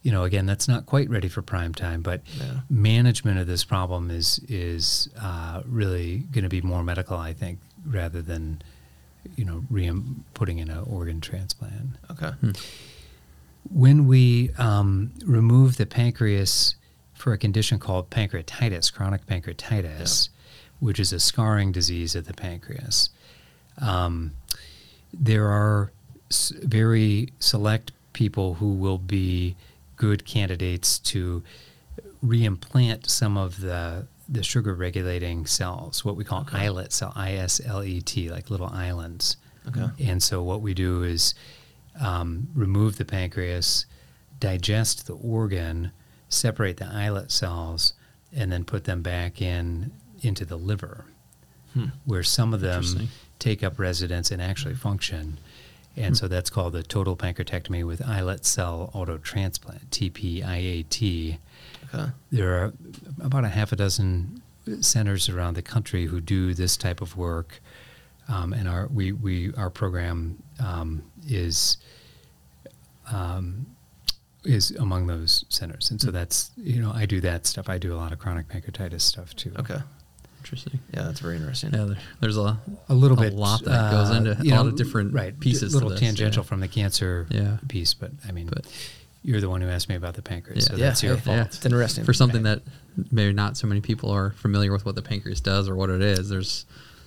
you 0.03 0.11
know, 0.13 0.25
again, 0.25 0.45
that's 0.47 0.67
not 0.69 0.85
quite 0.85 1.09
ready 1.09 1.29
for 1.29 1.43
prime 1.43 1.73
time. 1.75 2.03
But 2.03 2.23
Yeah. 2.39 2.61
management 2.69 3.39
of 3.39 3.47
this 3.47 3.63
problem 3.65 4.11
is 4.11 4.41
is 4.49 5.09
uh, 5.21 5.63
really 5.65 6.19
going 6.33 6.43
to 6.43 6.51
be 6.51 6.61
more 6.61 6.83
medical, 6.83 7.17
I 7.17 7.33
think, 7.33 7.61
rather 7.87 8.21
than 8.23 8.63
you 9.37 9.45
know 9.45 9.65
re- 9.71 9.91
putting 10.35 10.59
in 10.59 10.69
an 10.71 10.85
organ 10.87 11.21
transplant. 11.21 11.91
Okay. 12.11 12.33
When 13.73 14.07
we 14.07 14.51
um, 14.59 15.13
remove 15.25 15.77
the 15.79 15.87
pancreas 15.87 16.75
for 17.15 17.33
a 17.33 17.39
condition 17.39 17.79
called 17.79 18.11
pancreatitis, 18.11 18.93
chronic 18.93 19.27
pancreatitis, 19.27 20.29
which 20.81 21.01
is 21.01 21.13
a 21.13 21.21
scarring 21.21 21.73
disease 21.73 22.15
of 22.15 22.27
the 22.27 22.35
pancreas, 22.35 23.09
um, 23.79 24.33
there 25.13 25.47
are 25.49 25.91
s- 26.31 26.53
very 26.63 27.33
select 27.39 27.93
people 28.13 28.55
who 28.55 28.73
will 28.75 28.99
be 28.99 29.57
good 29.97 30.27
candidates 30.27 30.99
to 30.99 31.43
reimplant 32.23 33.09
some 33.09 33.39
of 33.39 33.61
the 33.61 34.07
the 34.29 34.43
sugar 34.43 34.75
regulating 34.75 35.47
cells, 35.47 36.05
what 36.05 36.17
we 36.17 36.25
call 36.25 36.43
Okay. 36.43 36.59
islet 36.59 36.93
cell, 36.93 37.13
I 37.15 37.33
S 37.35 37.61
L 37.65 37.83
E 37.85 38.01
T, 38.01 38.31
like 38.31 38.51
little 38.51 38.69
islands. 38.69 39.37
Okay. 39.69 39.87
And 40.11 40.23
so 40.23 40.43
what 40.43 40.61
we 40.61 40.75
do 40.75 41.03
is 41.03 41.35
um, 42.01 42.49
remove 42.55 42.97
the 42.97 43.05
pancreas, 43.05 43.87
digest 44.41 45.07
the 45.07 45.15
organ, 45.15 45.93
separate 46.29 46.77
the 46.79 46.87
islet 46.87 47.31
cells, 47.31 47.95
and 48.35 48.51
then 48.51 48.65
put 48.65 48.85
them 48.85 49.01
back 49.03 49.41
in 49.41 49.93
into 50.23 50.45
the 50.45 50.57
liver, 50.57 51.05
Hmm. 51.75 51.87
where 52.05 52.23
some 52.23 52.55
of 52.55 52.61
them 52.61 53.09
take 53.39 53.63
up 53.63 53.79
residence 53.79 54.31
and 54.31 54.41
actually 54.41 54.75
function. 54.75 55.39
And 55.97 56.17
so 56.17 56.27
that's 56.27 56.51
called 56.51 56.73
the 56.73 56.83
total 56.83 57.17
pancreatectomy 57.17 57.87
with 57.87 58.05
islet 58.07 58.45
cell 58.45 58.91
autotransplant, 58.95 59.87
TPIAT. 59.91 61.39
Okay. 61.95 62.11
There 62.33 62.55
are 62.55 62.73
about 63.21 63.45
a 63.45 63.49
half 63.49 63.71
a 63.71 63.77
dozen 63.77 64.43
centers 64.81 65.29
around 65.29 65.55
the 65.55 65.63
country 65.63 66.07
who 66.07 66.21
do 66.21 66.55
this 66.55 66.77
type 66.77 67.01
of 67.01 67.17
work, 67.17 67.61
um, 68.29 68.53
and 68.53 68.69
our 68.69 68.89
we, 68.89 69.13
we 69.13 69.55
our 69.55 69.71
program 69.71 70.43
um, 70.59 71.03
is 71.29 71.77
um, 73.13 73.67
is 74.45 74.73
among 74.73 75.07
those 75.07 75.45
centers, 75.49 75.91
and 75.91 76.01
so 76.01 76.11
that's 76.11 76.51
you 76.57 76.81
know 76.81 76.91
I 76.93 77.07
do 77.07 77.21
that 77.21 77.47
stuff. 77.47 77.69
I 77.69 77.79
do 77.79 77.95
a 77.95 77.97
lot 77.97 78.13
of 78.13 78.19
chronic 78.19 78.49
pancreatitis 78.49 79.03
stuff 79.03 79.35
too. 79.37 79.53
Okay. 79.59 79.79
Interesting. 80.45 80.79
Yeah, 80.93 81.05
that's 81.05 81.21
very 81.21 81.37
interesting. 81.37 81.73
Yeah, 81.73 81.85
there, 81.85 81.97
there's 82.21 82.37
a 82.37 82.59
A 82.91 82.95
little 82.95 83.17
bit 83.17 83.29
a 83.29 83.31
bit 83.31 83.39
lot 83.39 83.65
that 83.65 83.91
goes 83.91 84.11
uh, 84.11 84.15
into 84.15 84.37
you 84.45 84.53
a 84.53 84.57
know, 84.57 84.63
lot 84.63 84.67
of 84.73 84.77
different 84.77 85.15
right, 85.15 85.39
pieces. 85.41 85.73
A 85.73 85.77
little 85.77 85.89
to 85.89 85.95
this, 85.95 86.01
tangential 86.03 86.43
yeah. 86.43 86.49
from 86.49 86.61
the 86.61 86.69
cancer 86.69 87.27
Yeah. 87.31 87.57
piece, 87.69 87.95
but 87.95 88.11
I 88.29 88.33
mean, 88.33 88.49
But- 88.53 88.67
you're 89.23 89.41
the 89.41 89.49
one 89.49 89.63
who 89.63 89.69
asked 89.69 89.89
me 89.89 89.95
about 89.95 90.13
the 90.15 90.21
pancreas, 90.21 90.67
so 90.67 90.77
that's 90.77 91.03
Yeah, 91.03 91.09
your 91.09 91.17
hey, 91.17 91.23
fault. 91.25 91.37
Yeah. 91.39 91.45
It's 91.45 91.65
interesting. 91.65 92.05
for 92.05 92.13
something 92.13 92.43
that 92.43 92.61
maybe 93.11 93.33
not 93.33 93.57
so 93.57 93.67
many 93.67 93.81
people 93.81 94.11
are 94.11 94.33
familiar 94.33 94.71
with 94.71 94.85
what 94.85 94.97
the 94.97 95.03
pancreas 95.03 95.41
does 95.41 95.67
or 95.67 95.77
what 95.77 95.89
it 95.89 96.03
is. 96.03 96.29
There's 96.29 96.67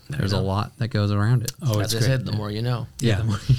there's 0.10 0.34
a 0.34 0.40
lot 0.40 0.76
that 0.80 0.88
goes 0.88 1.12
around 1.12 1.44
it. 1.44 1.52
Oh, 1.62 1.80
As 1.80 1.94
it's 1.94 2.04
I 2.04 2.08
great. 2.08 2.18
said, 2.18 2.26
the 2.26 2.32
more 2.32 2.50
you 2.50 2.64
know. 2.64 2.88
Yeah. 3.00 3.18
the 3.22 3.24
more- 3.26 3.40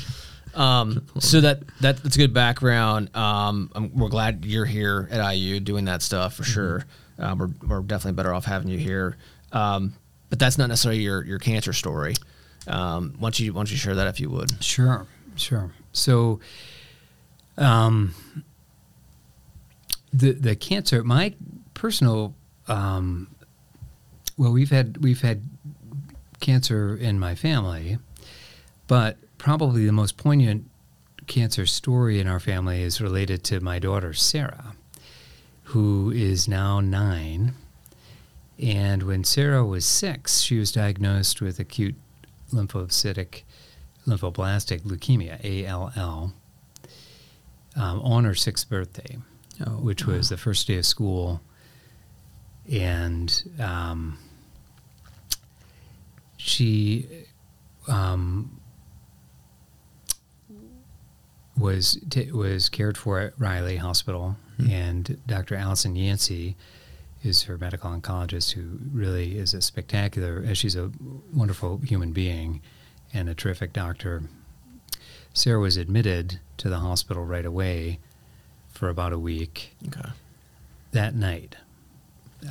Um, 0.55 1.07
so 1.21 1.41
that, 1.43 1.61
that 1.83 1.99
that's 2.03 2.17
a 2.17 2.19
good 2.19 2.35
background. 2.35 3.15
Um, 3.15 3.71
I'm, 3.77 3.95
we're 3.97 4.09
glad 4.09 4.45
you're 4.45 4.65
here 4.65 5.07
at 5.13 5.35
IU 5.35 5.61
doing 5.61 5.85
that 5.85 6.03
stuff 6.03 6.35
for 6.35 6.43
sure. 6.43 6.85
Um, 7.19 7.39
we're, 7.39 7.51
we're 7.69 7.81
definitely 7.83 8.17
better 8.17 8.33
off 8.35 8.45
having 8.45 8.69
you 8.69 8.79
here. 8.79 9.17
Um, 9.53 9.95
but 10.31 10.39
that's 10.39 10.59
not 10.59 10.69
necessarily 10.69 11.01
your, 11.01 11.25
your 11.25 11.39
cancer 11.39 11.73
story. 11.73 12.15
Um, 12.67 13.15
why 13.19 13.27
don't 13.27 13.41
you 13.41 13.53
why 13.53 13.61
don't 13.61 13.71
you 13.71 13.77
share 13.77 13.95
that 13.95 14.09
if 14.09 14.21
you 14.21 14.29
would? 14.31 14.63
Sure, 14.63 15.07
sure. 15.37 15.73
So, 15.93 16.41
um, 17.57 18.15
the 20.13 20.33
the 20.33 20.55
cancer, 20.55 21.03
my 21.03 21.35
personal, 21.75 22.35
um, 22.67 23.29
well, 24.37 24.53
we've 24.53 24.71
had 24.71 24.99
we've 24.99 25.23
had 25.23 25.43
cancer 26.41 26.97
in 26.97 27.19
my 27.19 27.35
family, 27.35 27.99
but 28.87 29.17
probably 29.39 29.87
the 29.87 29.93
most 29.93 30.17
poignant 30.17 30.69
cancer 31.27 31.67
story 31.67 32.21
in 32.21 32.27
our 32.27 32.41
family 32.41 32.83
is 32.83 33.01
related 33.01 33.45
to 33.45 33.61
my 33.61 33.79
daughter 33.79 34.13
Sarah, 34.13 34.75
who 35.65 36.11
is 36.11 36.49
now 36.49 36.81
nine. 36.81 37.55
And 38.61 39.05
when 39.05 39.25
Sarah 39.25 39.65
was 39.65 39.85
six, 39.85 40.41
she 40.41 40.59
was 40.59 40.73
diagnosed 40.73 41.41
with 41.41 41.59
acute 41.61 41.95
lymphocytic 42.53 43.43
lymphoblastic 44.07 44.81
leukemia, 44.83 45.39
ALL, 45.71 46.33
um, 47.77 48.01
on 48.01 48.25
her 48.25 48.35
sixth 48.35 48.69
birthday, 48.69 49.19
Oh, 49.67 49.71
which 49.71 50.07
was 50.07 50.29
the 50.29 50.37
first 50.37 50.67
day 50.67 50.79
of 50.79 50.87
school. 50.87 51.41
And 52.71 53.43
um, 53.59 54.19
she 56.37 57.09
um, 57.89 58.61
was 61.57 61.99
t- 62.11 62.31
was 62.31 62.69
cared 62.69 62.97
for 62.97 63.19
at 63.21 63.39
Riley 63.39 63.77
Hospital, 63.77 64.37
and 64.71 65.19
Dr. 65.27 65.55
Allison 65.55 65.97
Yancey 65.97 66.57
is 67.23 67.43
her 67.45 67.59
medical 67.59 67.91
oncologist, 67.91 68.53
who 68.53 68.79
really 68.93 69.39
is 69.39 69.55
a 69.55 69.61
spectacular. 69.61 70.45
As 70.47 70.59
she's 70.59 70.77
a 70.77 70.91
wonderful 71.33 71.79
human 71.79 72.13
being 72.13 72.61
and 73.13 73.29
a 73.29 73.35
terrific 73.35 73.73
doctor. 73.73 74.23
Sarah 75.35 75.61
was 75.61 75.77
admitted 75.77 76.41
to 76.59 76.69
the 76.69 76.79
hospital 76.79 77.25
right 77.25 77.45
away 77.45 77.99
for 78.71 78.89
about 78.89 79.13
a 79.13 79.19
week 79.19 79.75
Okay. 79.87 80.09
that 80.93 81.15
night. 81.15 81.57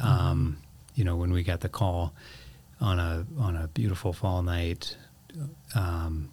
Um, 0.02 0.58
you 0.96 1.04
know, 1.04 1.16
when 1.16 1.32
we 1.32 1.44
got 1.44 1.62
the 1.62 1.70
call 1.70 2.14
on 2.82 3.00
a 3.00 3.26
on 3.40 3.56
a 3.56 3.68
beautiful 3.68 4.14
fall 4.14 4.42
night, 4.44 4.98
um, 5.76 6.30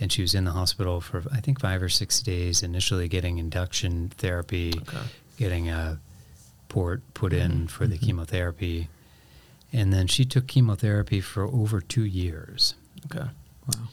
and 0.00 0.10
she 0.12 0.22
was 0.22 0.34
in 0.34 0.44
the 0.44 0.52
hospital 0.52 1.00
for 1.00 1.22
I 1.32 1.40
think 1.40 1.60
five 1.60 1.82
or 1.82 1.88
six 1.88 2.20
days. 2.20 2.62
Initially, 2.62 3.08
getting 3.08 3.38
induction 3.38 4.10
therapy, 4.16 4.72
Okay. 4.82 5.02
getting 5.36 5.68
a 5.68 5.98
port 6.76 7.00
put 7.14 7.32
in 7.32 7.66
for 7.66 7.86
the 7.86 7.96
chemotherapy, 7.96 8.88
and 9.72 9.94
then 9.94 10.06
she 10.06 10.26
took 10.26 10.46
chemotherapy 10.46 11.22
for 11.22 11.44
over 11.44 11.80
two 11.80 12.04
years. 12.04 12.74
Okay. 13.06 13.28
Wow. 13.66 13.84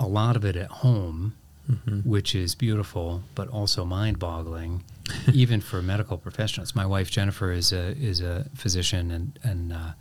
A 0.00 0.06
lot 0.08 0.34
of 0.34 0.44
it 0.44 0.56
at 0.56 0.68
home, 0.82 1.34
Mhm. 1.70 2.04
which 2.04 2.34
is 2.34 2.56
beautiful, 2.56 3.22
but 3.36 3.46
also 3.48 3.84
mind-boggling, 3.84 4.82
even 5.32 5.60
for 5.60 5.80
medical 5.80 6.18
professionals. 6.18 6.74
My 6.74 6.84
wife 6.86 7.08
Jennifer 7.08 7.52
is 7.52 7.72
a 7.72 7.96
is 7.96 8.20
a 8.20 8.46
physician 8.54 9.12
and 9.12 9.38
and 9.44 9.72
uh, 9.72 9.92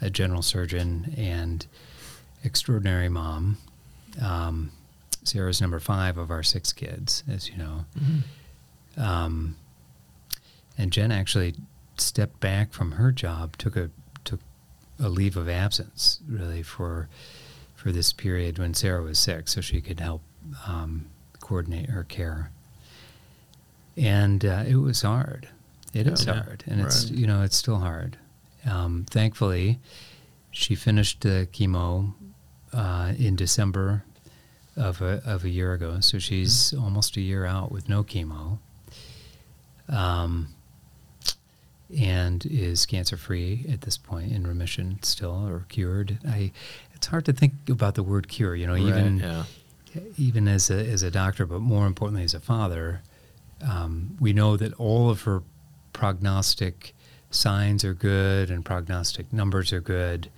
a 0.00 0.10
general 0.10 0.42
surgeon 0.42 1.14
and 1.16 1.64
extraordinary 2.42 3.08
mom. 3.08 3.56
Um, 4.20 4.72
Sarah's 5.22 5.60
number 5.60 5.78
five 5.78 6.18
of 6.18 6.30
our 6.32 6.42
six 6.42 6.72
kids, 6.72 7.22
as 7.28 7.48
you 7.48 7.56
know. 7.56 7.84
Um, 8.96 9.56
and 10.80 10.90
Jen 10.92 11.12
actually 11.12 11.54
stepped 11.98 12.40
back 12.40 12.72
from 12.72 12.92
her 12.92 13.12
job, 13.12 13.56
took 13.58 13.76
a 13.76 13.90
took 14.24 14.40
a 14.98 15.08
leave 15.08 15.36
of 15.36 15.48
absence, 15.48 16.20
really 16.28 16.62
for 16.62 17.08
for 17.74 17.92
this 17.92 18.12
period 18.12 18.58
when 18.58 18.74
Sarah 18.74 19.02
was 19.02 19.18
sick, 19.18 19.48
so 19.48 19.60
she 19.60 19.80
could 19.80 20.00
help 20.00 20.22
um, 20.66 21.06
coordinate 21.40 21.90
her 21.90 22.04
care. 22.04 22.50
And 23.96 24.44
uh, 24.44 24.64
it 24.66 24.76
was 24.76 25.02
hard. 25.02 25.48
It 25.92 26.06
is 26.06 26.24
Yeah. 26.24 26.42
hard, 26.42 26.64
and 26.66 26.80
it's 26.80 27.10
you 27.10 27.26
know 27.26 27.42
it's 27.42 27.56
still 27.56 27.78
hard. 27.78 28.16
Um, 28.64 29.06
thankfully, 29.10 29.78
she 30.50 30.74
finished 30.74 31.22
the 31.22 31.48
chemo 31.52 32.12
uh, 32.72 33.12
in 33.18 33.36
December 33.36 34.04
of 34.76 35.02
a 35.02 35.20
of 35.26 35.44
a 35.44 35.48
year 35.50 35.72
ago, 35.72 36.00
so 36.00 36.18
she's 36.18 36.72
almost 36.74 37.16
a 37.16 37.20
year 37.20 37.44
out 37.44 37.72
with 37.72 37.88
no 37.88 38.04
chemo. 38.04 38.58
Um, 39.88 40.48
and 41.98 42.44
is 42.46 42.86
cancer 42.86 43.16
free 43.16 43.66
at 43.72 43.80
this 43.82 43.96
point 43.98 44.32
in 44.32 44.46
remission 44.46 44.98
still 45.02 45.46
or 45.48 45.64
cured. 45.68 46.18
I 46.26 46.52
it's 46.94 47.06
hard 47.08 47.24
to 47.26 47.32
think 47.32 47.52
about 47.68 47.94
the 47.94 48.02
word 48.02 48.28
cure, 48.28 48.54
you 48.54 48.66
know, 48.66 48.76
even 48.76 49.18
yeah. 49.18 49.44
even 50.18 50.46
as 50.48 50.70
a 50.70 50.86
as 50.86 51.02
a 51.02 51.10
doctor, 51.10 51.46
but 51.46 51.60
more 51.60 51.86
importantly 51.86 52.24
as 52.24 52.34
a 52.34 52.40
father, 52.40 53.02
um, 53.68 54.16
we 54.20 54.32
know 54.32 54.56
that 54.56 54.72
all 54.74 55.10
of 55.10 55.22
her 55.22 55.42
prognostic 55.92 56.94
signs 57.30 57.84
are 57.84 57.94
good 57.94 58.50
and 58.50 58.64
prognostic 58.64 59.32
numbers 59.32 59.72
are 59.72 59.80
good, 59.80 60.28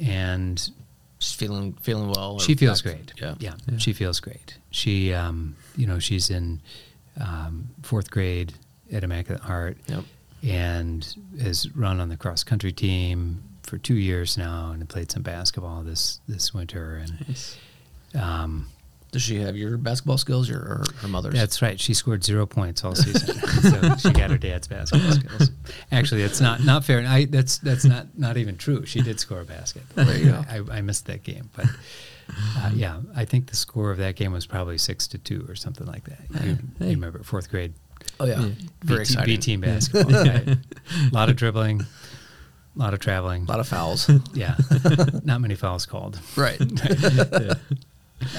and 0.00 0.70
She's 1.18 1.32
feeling 1.32 1.72
feeling 1.80 2.10
well. 2.10 2.38
she 2.38 2.54
feels 2.54 2.82
back- 2.82 2.94
great. 2.96 3.12
Yeah. 3.20 3.34
yeah, 3.38 3.54
Yeah. 3.70 3.78
she 3.78 3.94
feels 3.94 4.20
great. 4.20 4.58
She, 4.70 5.14
um, 5.14 5.56
you 5.74 5.86
know, 5.86 5.98
she's 5.98 6.28
in 6.28 6.60
um, 7.18 7.68
fourth 7.82 8.10
grade 8.10 8.52
at 8.92 9.02
Immaculate 9.02 9.42
Heart 9.42 9.78
Yep. 9.88 10.04
And 10.42 11.16
has 11.40 11.70
run 11.74 12.00
on 12.00 12.08
the 12.08 12.16
cross 12.16 12.44
country 12.44 12.72
team 12.72 13.42
for 13.62 13.78
two 13.78 13.96
years 13.96 14.38
now 14.38 14.70
and 14.72 14.88
played 14.88 15.10
some 15.10 15.22
basketball 15.22 15.82
this 15.82 16.20
this 16.28 16.54
winter. 16.54 16.96
And 17.02 17.28
Nice. 17.28 17.56
um, 18.14 18.68
Does 19.12 19.22
she 19.22 19.36
have 19.40 19.56
your 19.56 19.76
basketball 19.76 20.18
skills 20.18 20.50
or 20.50 20.58
her, 20.58 20.84
her 20.98 21.08
mother's? 21.08 21.34
that's 21.34 21.60
right. 21.62 21.78
She 21.80 21.94
scored 21.94 22.22
zero 22.24 22.46
points 22.46 22.84
all 22.84 22.94
season. 22.94 23.36
So 23.66 23.96
she 23.96 24.10
got 24.12 24.30
her 24.30 24.38
dad's 24.38 24.68
basketball 24.68 25.12
skills. 25.12 25.50
Actually 25.90 26.22
that's 26.22 26.40
not 26.40 26.62
not 26.62 26.84
fair. 26.84 27.04
I 27.06 27.24
that's 27.24 27.58
that's 27.58 27.84
not 27.84 28.06
not 28.16 28.36
even 28.36 28.56
true. 28.56 28.86
She 28.86 29.00
did 29.00 29.18
score 29.18 29.40
a 29.40 29.44
basket. 29.44 29.82
There 29.94 30.16
you 30.16 30.26
go. 30.26 30.44
I, 30.48 30.60
I 30.78 30.80
missed 30.82 31.06
that 31.06 31.22
game 31.24 31.50
but 31.56 31.66
uh, 32.58 32.70
yeah 32.74 33.00
I 33.16 33.24
think 33.24 33.48
the 33.50 33.56
score 33.56 33.90
of 33.90 33.98
that 33.98 34.14
game 34.14 34.30
was 34.32 34.46
probably 34.46 34.78
six 34.78 35.08
to 35.08 35.18
two 35.18 35.44
or 35.48 35.56
something 35.56 35.86
like 35.86 36.04
that. 36.04 36.44
You, 36.44 36.58
you 36.80 36.86
remember 36.92 37.22
fourth 37.24 37.50
grade 37.50 37.72
oh 38.20 38.24
yeah. 38.26 38.40
Yeah. 38.40 38.50
Very 38.82 38.98
B, 38.98 39.02
exciting. 39.02 39.34
B 39.34 39.38
team 39.38 39.60
basketball 39.60 40.12
yeah. 40.26 40.54
a 40.54 40.56
lot 41.12 41.28
of 41.30 41.36
dribbling 41.36 41.80
a 41.82 42.78
lot 42.78 42.92
of 42.94 43.00
traveling 43.00 43.44
A 43.44 43.46
lot 43.50 43.60
of 43.60 43.68
fouls. 43.68 44.10
yeah 44.34 44.56
not 45.24 45.40
many 45.40 45.54
fouls 45.54 45.86
called 45.86 46.18
right. 46.36 46.60
Yeah. 46.60 47.54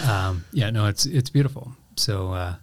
um, 0.08 0.44
yeah, 0.52 0.70
no, 0.72 0.88
it's 0.88 1.06
it's 1.06 1.30
beautiful. 1.30 1.72
So, 1.96 2.32
uh, 2.34 2.56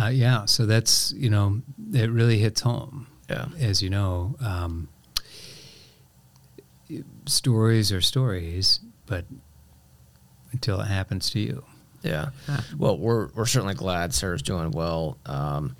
uh, 0.00 0.08
yeah, 0.08 0.44
so 0.46 0.66
that's 0.66 1.12
you 1.16 1.30
know 1.30 1.62
it 1.92 2.10
really 2.10 2.38
hits 2.38 2.60
home, 2.62 3.06
Yeah. 3.28 3.46
as 3.58 3.80
you 3.82 3.90
know. 3.90 4.34
Um, 4.40 4.88
stories 7.26 7.92
are 7.92 8.00
stories, 8.00 8.80
but 9.06 9.24
until 10.52 10.80
it 10.80 10.86
happens 10.88 11.30
to 11.30 11.40
you, 11.40 11.64
Yeah. 12.02 12.30
Yeah. 12.48 12.60
Well, 12.78 12.96
we're 12.98 13.28
we're 13.34 13.46
certainly 13.46 13.74
glad 13.74 14.14
Sarah's 14.14 14.42
doing 14.42 14.70
well. 14.70 15.18
Um, 15.26 15.76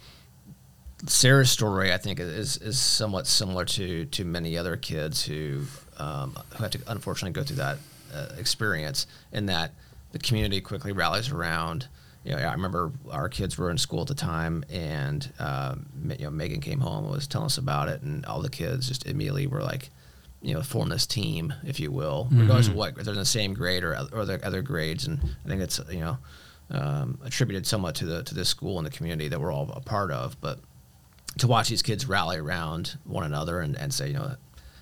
Sarah's 1.07 1.51
story, 1.51 1.93
I 1.93 1.99
think, 1.99 2.21
is 2.21 2.57
is 2.59 2.79
somewhat 2.79 3.27
similar 3.27 3.65
to 3.65 4.05
to 4.07 4.25
many 4.25 4.57
other 4.59 4.77
kids 4.77 5.25
who 5.25 5.63
um, 5.99 6.37
who 6.51 6.63
have 6.63 6.73
to 6.73 6.81
unfortunately 6.89 7.33
go 7.33 7.45
through 7.45 7.57
that 7.57 7.79
uh, 8.15 8.29
experience. 8.39 9.07
In 9.33 9.47
that 9.47 9.73
the 10.13 10.19
community 10.19 10.61
quickly 10.61 10.93
rallies 10.93 11.31
around. 11.31 11.89
You 12.23 12.33
know, 12.33 12.39
I 12.39 12.53
remember 12.53 12.93
our 13.11 13.31
kids 13.31 13.57
were 13.57 13.71
in 13.71 13.79
school 13.79 14.03
at 14.03 14.09
the 14.09 14.15
time, 14.15 14.63
and 14.69 15.27
um, 15.39 15.87
you 16.19 16.27
know, 16.27 16.31
Megan 16.31 16.61
came 16.61 16.81
home 16.81 17.05
and 17.05 17.13
was 17.15 17.27
telling 17.27 17.47
us 17.47 17.57
about 17.57 17.89
it, 17.89 18.03
and 18.03 18.27
all 18.27 18.43
the 18.43 18.51
kids 18.51 18.89
just 18.89 19.07
immediately 19.07 19.47
were 19.47 19.63
like, 19.63 19.89
you 20.43 20.55
know, 20.55 20.63
form 20.63 20.89
this 20.89 21.07
team, 21.07 21.53
if 21.65 21.79
you 21.81 21.91
will, 21.91 22.29
regardless 22.31 22.69
of 22.69 22.75
what, 22.75 22.95
they're 22.97 23.13
in 23.13 23.19
the 23.19 23.25
same 23.25 23.53
grade 23.55 23.85
or 23.85 23.95
other, 23.95 24.17
or 24.17 24.25
the 24.25 24.45
other 24.47 24.63
grades. 24.63 25.07
And 25.07 25.21
I 25.45 25.49
think 25.49 25.61
it's, 25.61 25.79
you 25.91 26.01
know, 26.01 26.19
um, 26.71 27.19
attributed 27.25 27.67
somewhat 27.67 27.95
to 27.97 28.07
the 28.07 28.23
to 28.23 28.35
this 28.35 28.49
school 28.49 28.79
and 28.79 28.87
the 28.87 28.91
community 28.91 29.29
that 29.29 29.41
we're 29.41 29.53
all 29.53 29.71
a 29.75 29.81
part 29.81 30.11
of. 30.11 30.41
But 30.41 30.61
to 31.39 31.47
watch 31.47 31.69
these 31.69 31.83
kids 31.83 32.07
rally 32.07 32.39
around 32.39 32.97
one 33.05 33.25
another 33.25 33.61
and, 33.61 33.77
and 33.77 33.93
say, 33.93 34.09
you 34.09 34.15
know, 34.15 34.35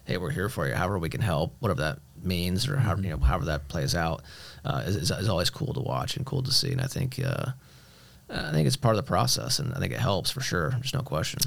hey, 0.05 0.17
we're 0.17 0.31
here 0.31 0.49
for 0.49 0.67
you, 0.69 0.75
however 0.75 0.99
we 0.99 1.09
can 1.11 1.21
help, 1.21 1.55
whatever 1.61 1.81
that 1.83 1.99
means 2.23 2.67
or 2.69 2.77
how, 2.77 2.97
you 2.97 3.11
know, 3.11 3.19
however 3.19 3.45
that 3.47 3.69
plays 3.69 3.95
out, 3.95 4.23
uh, 4.65 4.83
is, 4.87 4.97
is, 4.97 5.11
is 5.11 5.29
always 5.29 5.51
cool 5.51 5.75
to 5.75 5.81
watch 5.81 6.17
and 6.17 6.25
cool 6.25 6.43
to 6.43 6.51
see. 6.51 6.73
And 6.73 6.81
I 6.81 6.87
think, 6.87 7.21
uh, 7.25 7.47
I 8.31 8.51
think 8.53 8.67
it's 8.67 8.77
part 8.77 8.95
of 8.97 9.05
the 9.05 9.09
process, 9.09 9.59
and 9.59 9.73
I 9.75 9.79
think 9.79 9.93
it 9.93 9.99
helps 10.01 10.31
for 10.31 10.41
sure. 10.41 10.71
There's 10.71 10.95
no 10.95 11.01
question. 11.03 11.41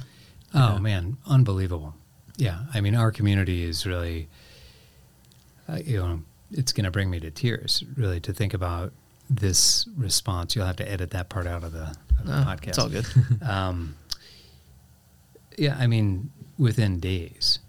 oh 0.54 0.74
Yeah. 0.74 0.80
man, 0.80 1.18
unbelievable. 1.28 1.96
Yeah, 2.42 2.60
I 2.74 2.82
mean, 2.82 2.96
our 2.96 3.12
community 3.12 3.64
is 3.64 3.86
really, 3.86 4.28
uh, 5.70 5.78
you 5.86 5.98
know, 5.98 6.22
it's 6.52 6.72
going 6.74 6.86
to 6.86 6.92
bring 6.92 7.10
me 7.12 7.20
to 7.20 7.30
tears, 7.30 7.84
really, 7.96 8.20
to 8.22 8.34
think 8.34 8.54
about 8.56 8.94
this 9.30 9.88
response. 9.96 10.56
You'll 10.56 10.66
have 10.66 10.78
to 10.78 10.92
edit 10.92 11.12
that 11.12 11.30
part 11.30 11.46
out 11.46 11.64
of 11.64 11.72
the, 11.72 11.94
of 12.20 12.26
the 12.26 12.32
No, 12.32 12.44
podcast. 12.44 12.68
It's 12.70 12.80
all 12.80 12.90
good. 12.90 13.06
Um, 13.48 13.96
yeah, 15.58 15.76
I 15.80 15.86
mean, 15.86 16.32
within 16.58 17.00
days, 17.00 17.60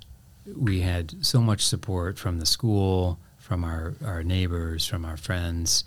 we 0.56 0.80
had 0.80 1.24
so 1.24 1.40
much 1.40 1.66
support 1.66 2.18
from 2.18 2.38
the 2.38 2.46
school, 2.46 3.18
from 3.38 3.64
our, 3.64 3.94
our 4.04 4.22
neighbors, 4.22 4.86
from 4.86 5.04
our 5.04 5.16
friends. 5.18 5.84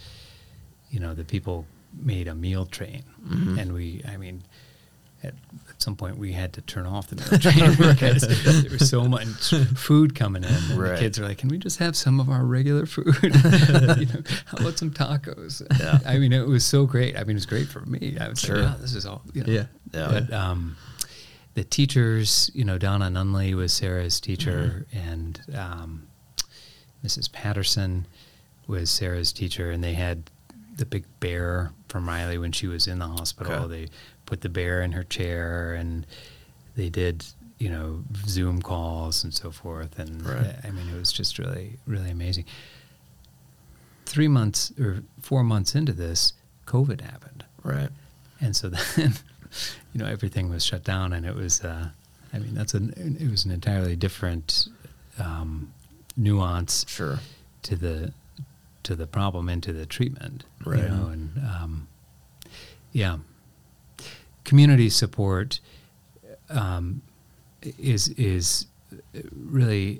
You 0.91 0.99
know, 0.99 1.13
the 1.15 1.23
people 1.25 1.65
made 1.97 2.27
a 2.27 2.35
meal 2.35 2.65
train, 2.65 3.03
Mm-hmm. 3.25 3.57
and 3.57 3.73
we, 3.73 4.03
I 4.07 4.17
mean, 4.17 4.43
at, 5.25 5.33
at 5.69 5.81
some 5.81 5.95
point 5.95 6.17
we 6.17 6.31
had 6.31 6.53
to 6.53 6.61
turn 6.61 6.85
off 6.85 7.07
the 7.07 7.15
meal 7.17 7.39
train 7.39 7.71
because 7.95 8.21
there 8.63 8.71
was 8.71 8.89
so 8.89 9.03
much 9.03 9.49
food 9.75 10.15
coming 10.15 10.43
in. 10.43 10.77
Right. 10.77 10.91
The 10.93 10.97
kids 10.99 11.19
are 11.19 11.23
like, 11.27 11.38
"Can 11.39 11.49
we 11.49 11.57
just 11.57 11.79
have 11.79 11.95
some 11.95 12.19
of 12.19 12.29
our 12.29 12.43
regular 12.45 12.85
food? 12.85 13.15
you 13.23 13.29
know, 14.05 14.23
how 14.45 14.57
about 14.59 14.77
some 14.77 14.91
tacos?" 14.91 15.61
Yeah. 15.79 15.99
I 16.05 16.17
mean, 16.17 16.31
it 16.33 16.47
was 16.47 16.63
so 16.65 16.85
great. 16.85 17.15
I 17.17 17.19
mean, 17.21 17.31
it 17.31 17.33
was 17.35 17.45
great 17.45 17.67
for 17.67 17.81
me. 17.81 18.17
I 18.19 18.29
was 18.29 18.39
Sure. 18.39 18.57
like, 18.57 18.75
"Wow, 18.75 18.77
this 18.81 18.95
is 18.95 19.05
all." 19.05 19.21
You 19.33 19.43
know. 19.43 19.51
Yeah. 19.53 19.65
Yeah. 19.93 20.07
But 20.11 20.33
um, 20.33 20.77
the 21.55 21.63
teachers, 21.63 22.49
you 22.53 22.63
know, 22.65 22.77
Donna 22.77 23.05
Nunley 23.09 23.53
was 23.53 23.71
Sarah's 23.73 24.19
teacher, 24.19 24.85
and 24.93 25.39
um, 25.55 26.07
Mrs. 27.03 27.31
Patterson 27.31 28.07
was 28.67 28.89
Sarah's 28.89 29.31
teacher, 29.31 29.71
and 29.71 29.83
they 29.83 29.93
had 29.93 30.29
the 30.75 30.85
big 30.85 31.05
bear 31.19 31.71
from 31.88 32.07
Riley 32.07 32.38
when 32.38 32.51
she 32.51 32.67
was 32.67 32.88
in 32.88 32.99
the 32.99 33.07
hospital. 33.07 33.53
Okay. 33.53 33.67
They 33.85 33.88
put 34.25 34.41
the 34.41 34.49
bear 34.49 34.81
in 34.81 34.91
her 34.93 35.03
chair, 35.03 35.73
and 35.73 36.05
they 36.75 36.89
did, 36.89 37.25
you 37.59 37.69
know, 37.69 38.03
Zoom 38.27 38.61
calls 38.61 39.23
and 39.23 39.33
so 39.33 39.51
forth. 39.51 39.97
And 39.99 40.25
Right. 40.25 40.55
I 40.63 40.71
mean, 40.71 40.88
it 40.89 40.97
was 40.97 41.11
just 41.11 41.38
really, 41.39 41.77
really 41.88 42.09
amazing. 42.11 42.45
Three 44.05 44.27
months 44.27 44.71
or 44.79 45.03
four 45.19 45.43
months 45.43 45.75
into 45.75 45.93
this, 45.93 46.33
COVID 46.67 47.01
happened. 47.01 47.45
Right. 47.63 47.89
And 48.39 48.55
so 48.55 48.69
then, 48.95 49.13
you 49.93 49.99
know, 49.99 50.05
everything 50.05 50.49
was 50.49 50.63
shut 50.63 50.83
down, 50.83 51.13
and 51.13 51.25
it 51.25 51.35
was, 51.35 51.61
uh, 51.63 51.89
I 52.33 52.39
mean, 52.39 52.53
that's 52.53 52.73
an, 52.73 53.17
it 53.19 53.29
was 53.31 53.45
an 53.45 53.51
entirely 53.51 53.95
different 53.95 54.67
um, 55.19 55.71
nuance 56.17 56.85
Sure. 56.88 57.19
to 57.63 57.75
the 57.75 58.13
to 58.83 58.95
the 58.95 59.07
problem 59.07 59.49
and 59.49 59.63
to 59.63 59.73
the 59.73 59.85
treatment, 59.88 60.43
Right. 60.63 60.83
you 60.83 60.88
know, 60.89 61.07
and 61.07 61.38
um, 61.39 61.88
yeah, 62.91 63.17
community 64.45 64.89
support 64.89 65.60
um, 66.49 67.01
is 67.79 68.10
is 68.10 68.67
really, 69.36 69.99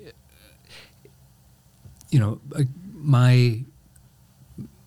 you 2.10 2.18
know, 2.18 2.40
uh, 2.54 2.62
my 2.94 3.60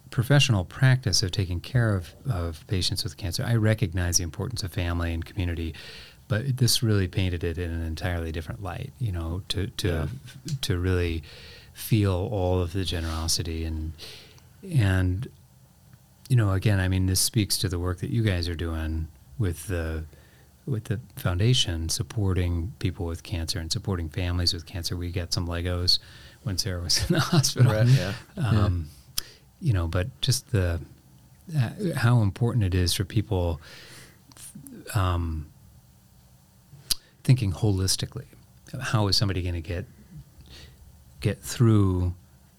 professional 0.10 0.65
practice 0.65 1.22
of 1.22 1.32
taking 1.32 1.60
care 1.60 1.95
of, 1.95 2.13
of 2.30 2.65
patients 2.67 3.04
with 3.04 3.15
cancer, 3.15 3.43
I 3.45 3.56
recognize 3.56 4.17
the 4.17 4.24
importance 4.24 4.63
of 4.63 4.72
family 4.74 5.13
and 5.13 5.24
community, 5.24 5.76
but 6.28 6.58
this 6.58 6.82
really 6.82 7.08
painted 7.08 7.43
it 7.43 7.58
in 7.58 7.69
an 7.72 7.84
entirely 7.84 8.32
different 8.32 8.63
light. 8.63 8.91
You 9.00 9.12
know, 9.12 9.43
to 9.50 9.67
to 9.67 9.88
Yeah. 9.88 10.08
to 10.62 10.80
really 10.80 11.24
feel 11.74 12.28
all 12.32 12.62
of 12.62 12.74
the 12.74 12.84
generosity 12.84 13.63
and 13.65 13.93
and 14.63 15.28
you 16.30 16.36
know, 16.36 16.52
again, 16.52 16.80
I 16.80 16.88
mean, 16.88 17.08
this 17.08 17.19
speaks 17.19 17.58
to 17.58 17.67
the 17.69 17.80
work 17.80 18.00
that 18.00 18.12
you 18.12 18.22
guys 18.24 18.48
are 18.48 18.56
doing 18.56 19.08
with 19.39 19.65
the 19.67 20.04
with 20.67 20.84
the 20.84 20.99
foundation 21.15 21.89
supporting 21.89 22.73
people 22.78 23.08
with 23.08 23.23
cancer 23.23 23.58
and 23.58 23.71
supporting 23.71 24.08
families 24.10 24.54
with 24.54 24.67
cancer. 24.67 24.95
We 24.95 25.10
got 25.12 25.34
some 25.34 25.47
Legos 25.47 25.97
when 26.43 26.60
Sarah 26.60 26.82
was 26.84 26.99
in 27.10 27.15
the 27.15 27.19
hospital. 27.21 27.71
Right. 27.73 27.88
Yeah. 27.88 28.13
Um, 28.38 28.89
You 29.62 29.73
know, 29.73 29.88
but 29.88 30.08
just 30.21 30.52
the 30.52 30.80
uh, 31.58 31.69
how 31.95 32.21
important 32.21 32.63
it 32.63 32.75
is 32.75 32.93
for 32.93 33.04
people 33.04 33.60
um, 34.93 35.47
thinking 37.23 37.52
holistically. 37.52 38.25
How 38.80 39.08
is 39.08 39.17
somebody 39.17 39.41
going 39.41 39.56
to 39.56 39.62
get 39.62 39.86
get 41.21 41.41
through 41.41 42.13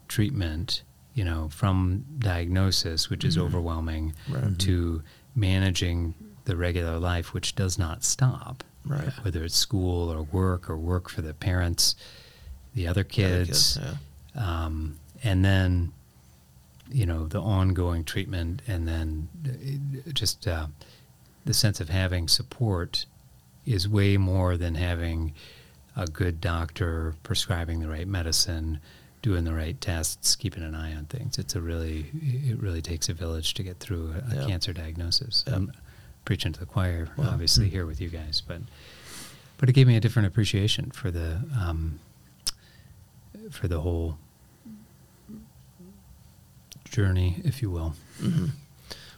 treatment? 0.08 0.82
You 1.14 1.24
know, 1.24 1.48
from 1.52 2.04
diagnosis, 2.18 3.10
which 3.10 3.24
is 3.24 3.36
overwhelming, 3.36 4.14
Right. 4.28 4.56
to 4.60 5.02
managing 5.34 6.14
the 6.44 6.56
regular 6.56 6.98
life, 6.98 7.32
which 7.32 7.54
does 7.54 7.78
not 7.78 8.04
stop. 8.04 8.64
Right. 8.84 9.12
Whether 9.22 9.44
it's 9.44 9.56
school 9.56 10.10
or 10.10 10.22
work 10.22 10.70
or 10.70 10.76
work 10.78 11.08
for 11.10 11.20
the 11.22 11.34
parents, 11.34 11.94
the 12.74 12.86
other 12.86 13.00
Other 13.00 13.04
kids, 13.04 13.78
Yeah. 13.80 13.94
um, 14.64 14.96
and 15.22 15.44
then 15.44 15.92
you 16.90 17.06
know 17.06 17.26
the 17.26 17.40
ongoing 17.40 18.04
treatment, 18.04 18.62
and 18.66 18.88
then 18.88 19.28
uh, 19.46 20.10
just 20.12 20.48
uh, 20.48 20.66
the 21.44 21.54
sense 21.54 21.80
of 21.80 21.88
having 21.88 22.26
support 22.28 23.06
is 23.66 23.88
way 23.88 24.16
more 24.16 24.56
than 24.56 24.74
having 24.76 25.34
a 25.96 26.06
good 26.06 26.40
doctor 26.40 27.14
prescribing 27.22 27.80
the 27.80 27.88
right 27.88 28.08
medicine, 28.08 28.80
doing 29.22 29.44
the 29.44 29.52
right 29.54 29.80
tests, 29.80 30.34
keeping 30.36 30.62
an 30.62 30.74
eye 30.74 30.94
on 30.94 31.04
things. 31.06 31.38
It's 31.38 31.54
a 31.54 31.60
really 31.60 32.06
it 32.22 32.58
really 32.58 32.82
takes 32.82 33.08
a 33.08 33.14
village 33.14 33.54
to 33.54 33.62
get 33.62 33.78
through 33.78 34.14
a, 34.32 34.46
cancer 34.46 34.72
diagnosis. 34.72 35.44
Preaching 36.24 36.52
to 36.52 36.60
the 36.60 36.66
choir, 36.66 37.08
Wow. 37.16 37.30
obviously 37.30 37.68
here 37.68 37.86
with 37.86 38.00
you 38.00 38.08
guys, 38.08 38.40
but 38.46 38.60
but 39.58 39.68
it 39.68 39.72
gave 39.72 39.86
me 39.86 39.96
a 39.96 40.00
different 40.00 40.26
appreciation 40.28 40.90
for 40.90 41.10
the 41.10 41.40
um, 41.58 41.98
for 43.50 43.68
the 43.68 43.80
whole 43.80 44.16
journey, 46.84 47.36
if 47.44 47.62
you 47.62 47.70
will. 47.70 47.94
hmm 48.20 48.46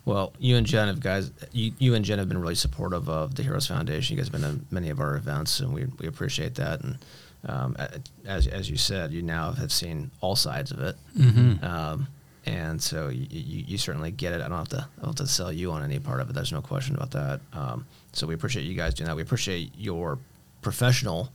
Well, 0.05 0.33
you 0.39 0.57
and 0.57 0.67
Jen 0.67 0.89
have 0.89 1.01
guys, 1.01 1.31
you, 1.53 1.73
you 1.79 1.95
and 1.95 2.05
Jen 2.05 2.19
have 2.19 2.29
been 2.29 2.41
really 2.41 2.55
supportive 2.57 3.09
of 3.09 3.35
the 3.37 3.43
Heroes 3.43 3.67
Foundation. 3.69 4.17
You 4.17 4.23
guys 4.23 4.33
have 4.33 4.41
been 4.41 4.59
to 4.59 4.65
many 4.75 4.91
of 4.91 5.01
our 5.01 5.17
events, 5.17 5.61
and 5.61 5.73
we, 5.73 5.87
we 5.99 6.07
appreciate 6.09 6.57
that. 6.57 6.81
And 6.81 6.99
um, 7.47 7.77
as 8.25 8.47
as 8.47 8.69
you 8.71 8.77
said, 8.77 9.13
you 9.13 9.23
now 9.23 9.53
have 9.53 9.71
seen 9.73 10.11
all 10.21 10.37
sides 10.37 10.71
of 10.73 10.81
it, 10.81 10.97
Mm-hmm. 11.17 11.65
um, 11.65 12.09
and 12.45 12.83
so 12.83 13.09
you, 13.09 13.27
you, 13.31 13.65
you 13.69 13.79
certainly 13.79 14.11
get 14.11 14.33
it. 14.33 14.41
I 14.41 14.49
don't 14.49 14.59
have 14.59 14.69
to 14.71 14.79
I 14.99 15.01
don't 15.05 15.19
have 15.19 15.27
to 15.27 15.33
sell 15.33 15.53
you 15.53 15.71
on 15.73 15.83
any 15.83 15.99
part 15.99 16.21
of 16.21 16.29
it. 16.31 16.33
There's 16.35 16.53
no 16.53 16.63
question 16.63 16.95
about 16.97 17.11
that. 17.13 17.41
Um, 17.53 17.87
so 18.13 18.27
we 18.27 18.35
appreciate 18.35 18.65
you 18.65 18.75
guys 18.75 18.95
doing 18.95 19.07
that. 19.09 19.17
We 19.17 19.23
appreciate 19.23 19.73
your 19.77 20.19
professional 20.61 21.31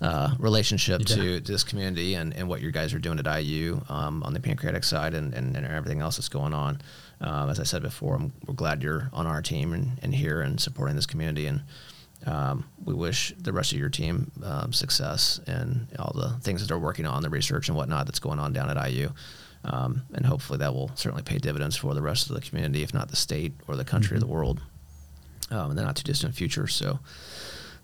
uh, 0.00 0.34
relationship 0.38 1.02
Yeah. 1.06 1.16
to 1.16 1.40
this 1.40 1.62
community 1.64 2.14
and, 2.14 2.34
and 2.34 2.48
what 2.48 2.60
you 2.60 2.70
guys 2.72 2.92
are 2.94 2.98
doing 2.98 3.18
at 3.18 3.42
IU 3.44 3.80
um, 3.88 4.22
on 4.24 4.32
the 4.32 4.40
pancreatic 4.40 4.82
side 4.84 5.14
and, 5.14 5.32
and, 5.34 5.56
and 5.56 5.66
everything 5.66 6.00
else 6.00 6.16
that's 6.16 6.28
going 6.28 6.52
on. 6.54 6.80
Um, 7.20 7.50
as 7.50 7.60
I 7.60 7.62
said 7.62 7.82
before, 7.82 8.16
I'm, 8.16 8.32
we're 8.46 8.54
glad 8.54 8.82
you're 8.82 9.08
on 9.12 9.26
our 9.28 9.40
team 9.42 9.72
and, 9.74 9.98
and 10.02 10.12
here 10.14 10.40
and 10.40 10.58
supporting 10.60 10.96
this 10.96 11.06
community. 11.06 11.46
And 11.46 11.62
um, 12.26 12.64
we 12.84 12.94
wish 12.94 13.32
the 13.38 13.52
rest 13.52 13.72
of 13.72 13.78
your 13.78 13.90
team 13.90 14.32
um, 14.44 14.72
success 14.72 15.38
and 15.46 15.86
all 15.98 16.12
the 16.14 16.30
things 16.40 16.60
that 16.62 16.66
they're 16.66 16.78
working 16.78 17.06
on, 17.06 17.22
the 17.22 17.30
research 17.30 17.68
and 17.68 17.76
whatnot 17.76 18.06
that's 18.06 18.18
going 18.20 18.40
on 18.40 18.52
down 18.52 18.76
at 18.76 18.90
IU. 18.90 19.10
Um, 19.64 20.02
and 20.14 20.26
hopefully 20.26 20.58
that 20.58 20.74
will 20.74 20.90
certainly 20.96 21.22
pay 21.22 21.38
dividends 21.38 21.76
for 21.76 21.94
the 21.94 22.02
rest 22.02 22.28
of 22.28 22.34
the 22.34 22.40
community, 22.42 22.82
if 22.82 22.92
not 22.92 23.08
the 23.08 23.16
state 23.16 23.52
or 23.68 23.76
the 23.76 23.84
country 23.84 24.16
or 24.16 24.20
the 24.20 24.26
world 24.26 24.60
um, 25.50 25.70
in 25.70 25.76
the 25.76 25.82
not 25.82 25.94
too 25.96 26.02
distant 26.02 26.34
future. 26.34 26.66
So 26.66 26.98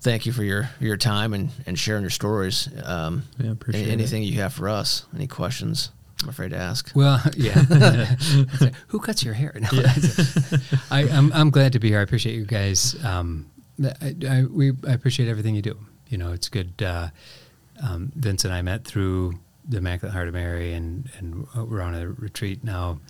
thank 0.01 0.27
you 0.27 0.33
for 0.33 0.43
your, 0.43 0.71
your 0.81 0.97
time 0.97 1.33
and, 1.35 1.51
and 1.67 1.79
sharing 1.79 2.03
your 2.03 2.11
stories. 2.11 2.69
Um, 2.85 3.23
Yeah, 3.39 3.53
appreciate 3.53 3.83
any- 3.83 3.91
it. 3.91 3.93
anything 3.95 4.23
you 4.25 4.41
have 4.41 4.53
for 4.55 4.69
us? 4.69 5.07
Any 5.15 5.27
questions? 5.29 5.91
I'm 6.25 6.31
afraid 6.31 6.51
to 6.51 6.57
ask. 6.57 6.91
Well, 6.97 7.23
yeah. 7.37 7.53
Who 8.89 8.99
cuts 8.99 9.23
your 9.23 9.35
hair? 9.35 9.55
No, 9.61 9.69
I, 10.91 11.09
I'm 11.09 11.33
I'm 11.33 11.51
glad 11.51 11.73
to 11.75 11.79
be 11.79 11.91
here. 11.91 12.01
I 12.01 12.03
appreciate 12.03 12.35
you 12.35 12.45
guys. 12.45 12.97
Um, 13.05 13.47
I, 14.03 14.17
I 14.29 14.45
we 14.51 14.73
I 14.87 14.95
appreciate 14.95 15.29
everything 15.29 15.55
you 15.55 15.63
do. 15.63 15.79
You 16.09 16.19
know, 16.19 16.33
it's 16.33 16.49
good. 16.49 16.83
Uh, 16.83 17.11
um, 17.81 18.11
Vince 18.17 18.45
and 18.45 18.53
I 18.53 18.63
met 18.63 18.85
through 18.85 19.35
the 19.69 19.79
Immaculate 19.79 20.15
Heart 20.15 20.29
of 20.29 20.35
Mary, 20.35 20.73
and 20.73 21.09
and 21.19 21.47
we're 21.55 21.83
on 21.83 21.95
a 21.95 22.09
retreat 22.09 22.65
now. 22.65 23.01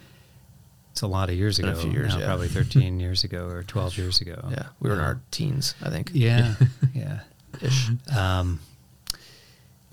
It's 0.92 1.02
a 1.02 1.06
lot 1.06 1.28
of 1.30 1.36
years 1.36 1.58
ago. 1.60 1.74
few 1.76 1.92
years, 1.92 2.14
now, 2.14 2.20
yeah. 2.20 2.26
probably 2.26 2.48
13 2.48 2.98
years 3.04 3.22
ago 3.22 3.46
or 3.46 3.62
12 3.62 3.96
years 3.98 4.20
ago. 4.20 4.48
Yeah, 4.50 4.66
we 4.80 4.88
were 4.88 4.96
in 4.96 5.00
Um, 5.00 5.06
our 5.06 5.20
teens, 5.30 5.74
I 5.80 5.90
think. 5.90 6.10
Yeah, 6.12 6.54
yeah. 6.94 7.20
Ish. 7.62 7.90
Um, 8.16 8.58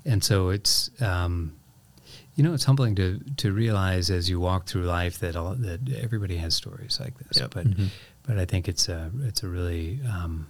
and 0.03 0.23
so 0.23 0.49
it's, 0.49 0.89
um, 1.01 1.53
you 2.35 2.43
know, 2.43 2.53
it's 2.55 2.63
humbling 2.65 2.95
to 2.95 3.19
to 3.37 3.51
realize 3.51 4.09
as 4.09 4.29
you 4.29 4.39
walk 4.39 4.65
through 4.67 4.85
life 4.85 5.19
that 5.19 5.35
all, 5.35 5.53
that 5.55 5.81
everybody 5.93 6.37
has 6.37 6.55
stories 6.55 6.99
like 6.99 7.17
this. 7.19 7.37
Yep. 7.39 7.53
But 7.53 7.67
Mhm. 7.67 7.87
but 8.23 8.39
I 8.39 8.45
think 8.45 8.67
it's 8.67 8.89
a 8.89 9.11
it's 9.23 9.43
a 9.43 9.47
really 9.47 9.99
um, 10.09 10.47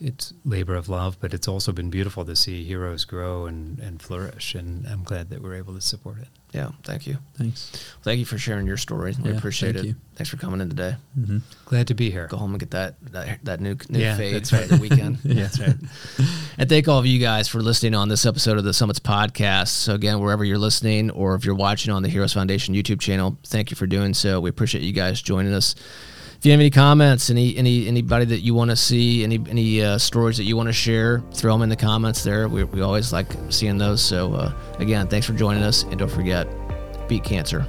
it's 0.00 0.32
labor 0.44 0.74
of 0.74 0.88
love, 0.88 1.16
but 1.20 1.32
it's 1.32 1.48
also 1.48 1.72
been 1.72 1.90
beautiful 1.90 2.24
to 2.24 2.36
see 2.36 2.64
heroes 2.64 3.04
grow 3.04 3.46
and, 3.46 3.78
and 3.78 4.00
flourish, 4.02 4.54
and 4.54 4.86
I'm 4.86 5.02
glad 5.04 5.30
that 5.30 5.42
we're 5.42 5.54
able 5.54 5.74
to 5.74 5.80
support 5.80 6.18
it. 6.18 6.28
Yeah, 6.52 6.70
thank 6.84 7.06
you. 7.06 7.18
Thanks. 7.36 7.70
Thank 8.02 8.18
you 8.18 8.24
for 8.24 8.38
sharing 8.38 8.66
your 8.66 8.76
story. 8.78 9.14
We 9.22 9.30
Yeah, 9.30 9.36
appreciate 9.36 9.74
thank 9.74 9.84
it. 9.84 9.88
you. 9.88 9.94
Thanks 10.14 10.30
for 10.30 10.36
coming 10.38 10.60
in 10.62 10.70
today. 10.70 10.96
Mm-hmm. 11.18 11.38
Glad 11.66 11.88
to 11.88 11.94
be 11.94 12.10
here. 12.10 12.28
Go 12.28 12.38
home 12.38 12.52
and 12.52 12.60
get 12.60 12.70
that 12.70 12.94
that, 13.12 13.44
that 13.44 13.60
new 13.60 13.76
new 13.90 13.98
Yeah, 13.98 14.16
fade 14.16 14.34
that's 14.36 14.50
for 14.50 14.56
right. 14.56 14.68
the 14.68 14.76
weekend. 14.78 15.18
Yeah. 15.24 15.42
That's 15.42 15.60
right. 15.60 15.76
And 16.58 16.70
thank 16.70 16.88
all 16.88 16.98
of 16.98 17.04
you 17.04 17.18
guys 17.20 17.48
for 17.48 17.60
listening 17.60 17.94
on 17.94 18.08
this 18.08 18.24
episode 18.24 18.56
of 18.56 18.64
the 18.64 18.72
Summits 18.72 18.98
podcast. 19.00 19.68
So 19.68 19.92
again, 19.94 20.20
wherever 20.20 20.42
you're 20.42 20.56
listening 20.56 21.10
or 21.10 21.34
if 21.34 21.44
you're 21.44 21.54
watching 21.54 21.92
on 21.92 22.02
the 22.02 22.08
Heroes 22.08 22.32
Foundation 22.32 22.74
YouTube 22.74 23.00
channel, 23.00 23.36
thank 23.44 23.70
you 23.70 23.76
for 23.76 23.86
doing 23.86 24.14
so. 24.14 24.40
We 24.40 24.48
appreciate 24.48 24.82
you 24.82 24.92
guys 24.94 25.20
joining 25.20 25.52
us. 25.52 25.74
You 26.46 26.52
have 26.52 26.60
any 26.60 26.70
comments, 26.70 27.28
any 27.28 27.56
any 27.56 27.88
anybody 27.88 28.24
that 28.26 28.38
you 28.38 28.54
want 28.54 28.70
to 28.70 28.76
see, 28.76 29.24
any 29.24 29.40
any 29.48 29.82
uh, 29.82 29.98
stories 29.98 30.36
that 30.36 30.44
you 30.44 30.56
want 30.56 30.68
to 30.68 30.72
share, 30.72 31.24
throw 31.32 31.52
them 31.52 31.62
in 31.62 31.68
the 31.68 31.74
comments 31.74 32.22
there. 32.22 32.46
We, 32.46 32.62
we 32.62 32.82
always 32.82 33.12
like 33.12 33.26
seeing 33.48 33.78
those. 33.78 34.00
So 34.00 34.32
uh, 34.32 34.52
again, 34.78 35.08
thanks 35.08 35.26
for 35.26 35.32
joining 35.32 35.64
us, 35.64 35.82
and 35.82 35.98
don't 35.98 36.08
forget, 36.08 36.46
beat 37.08 37.24
cancer. 37.24 37.66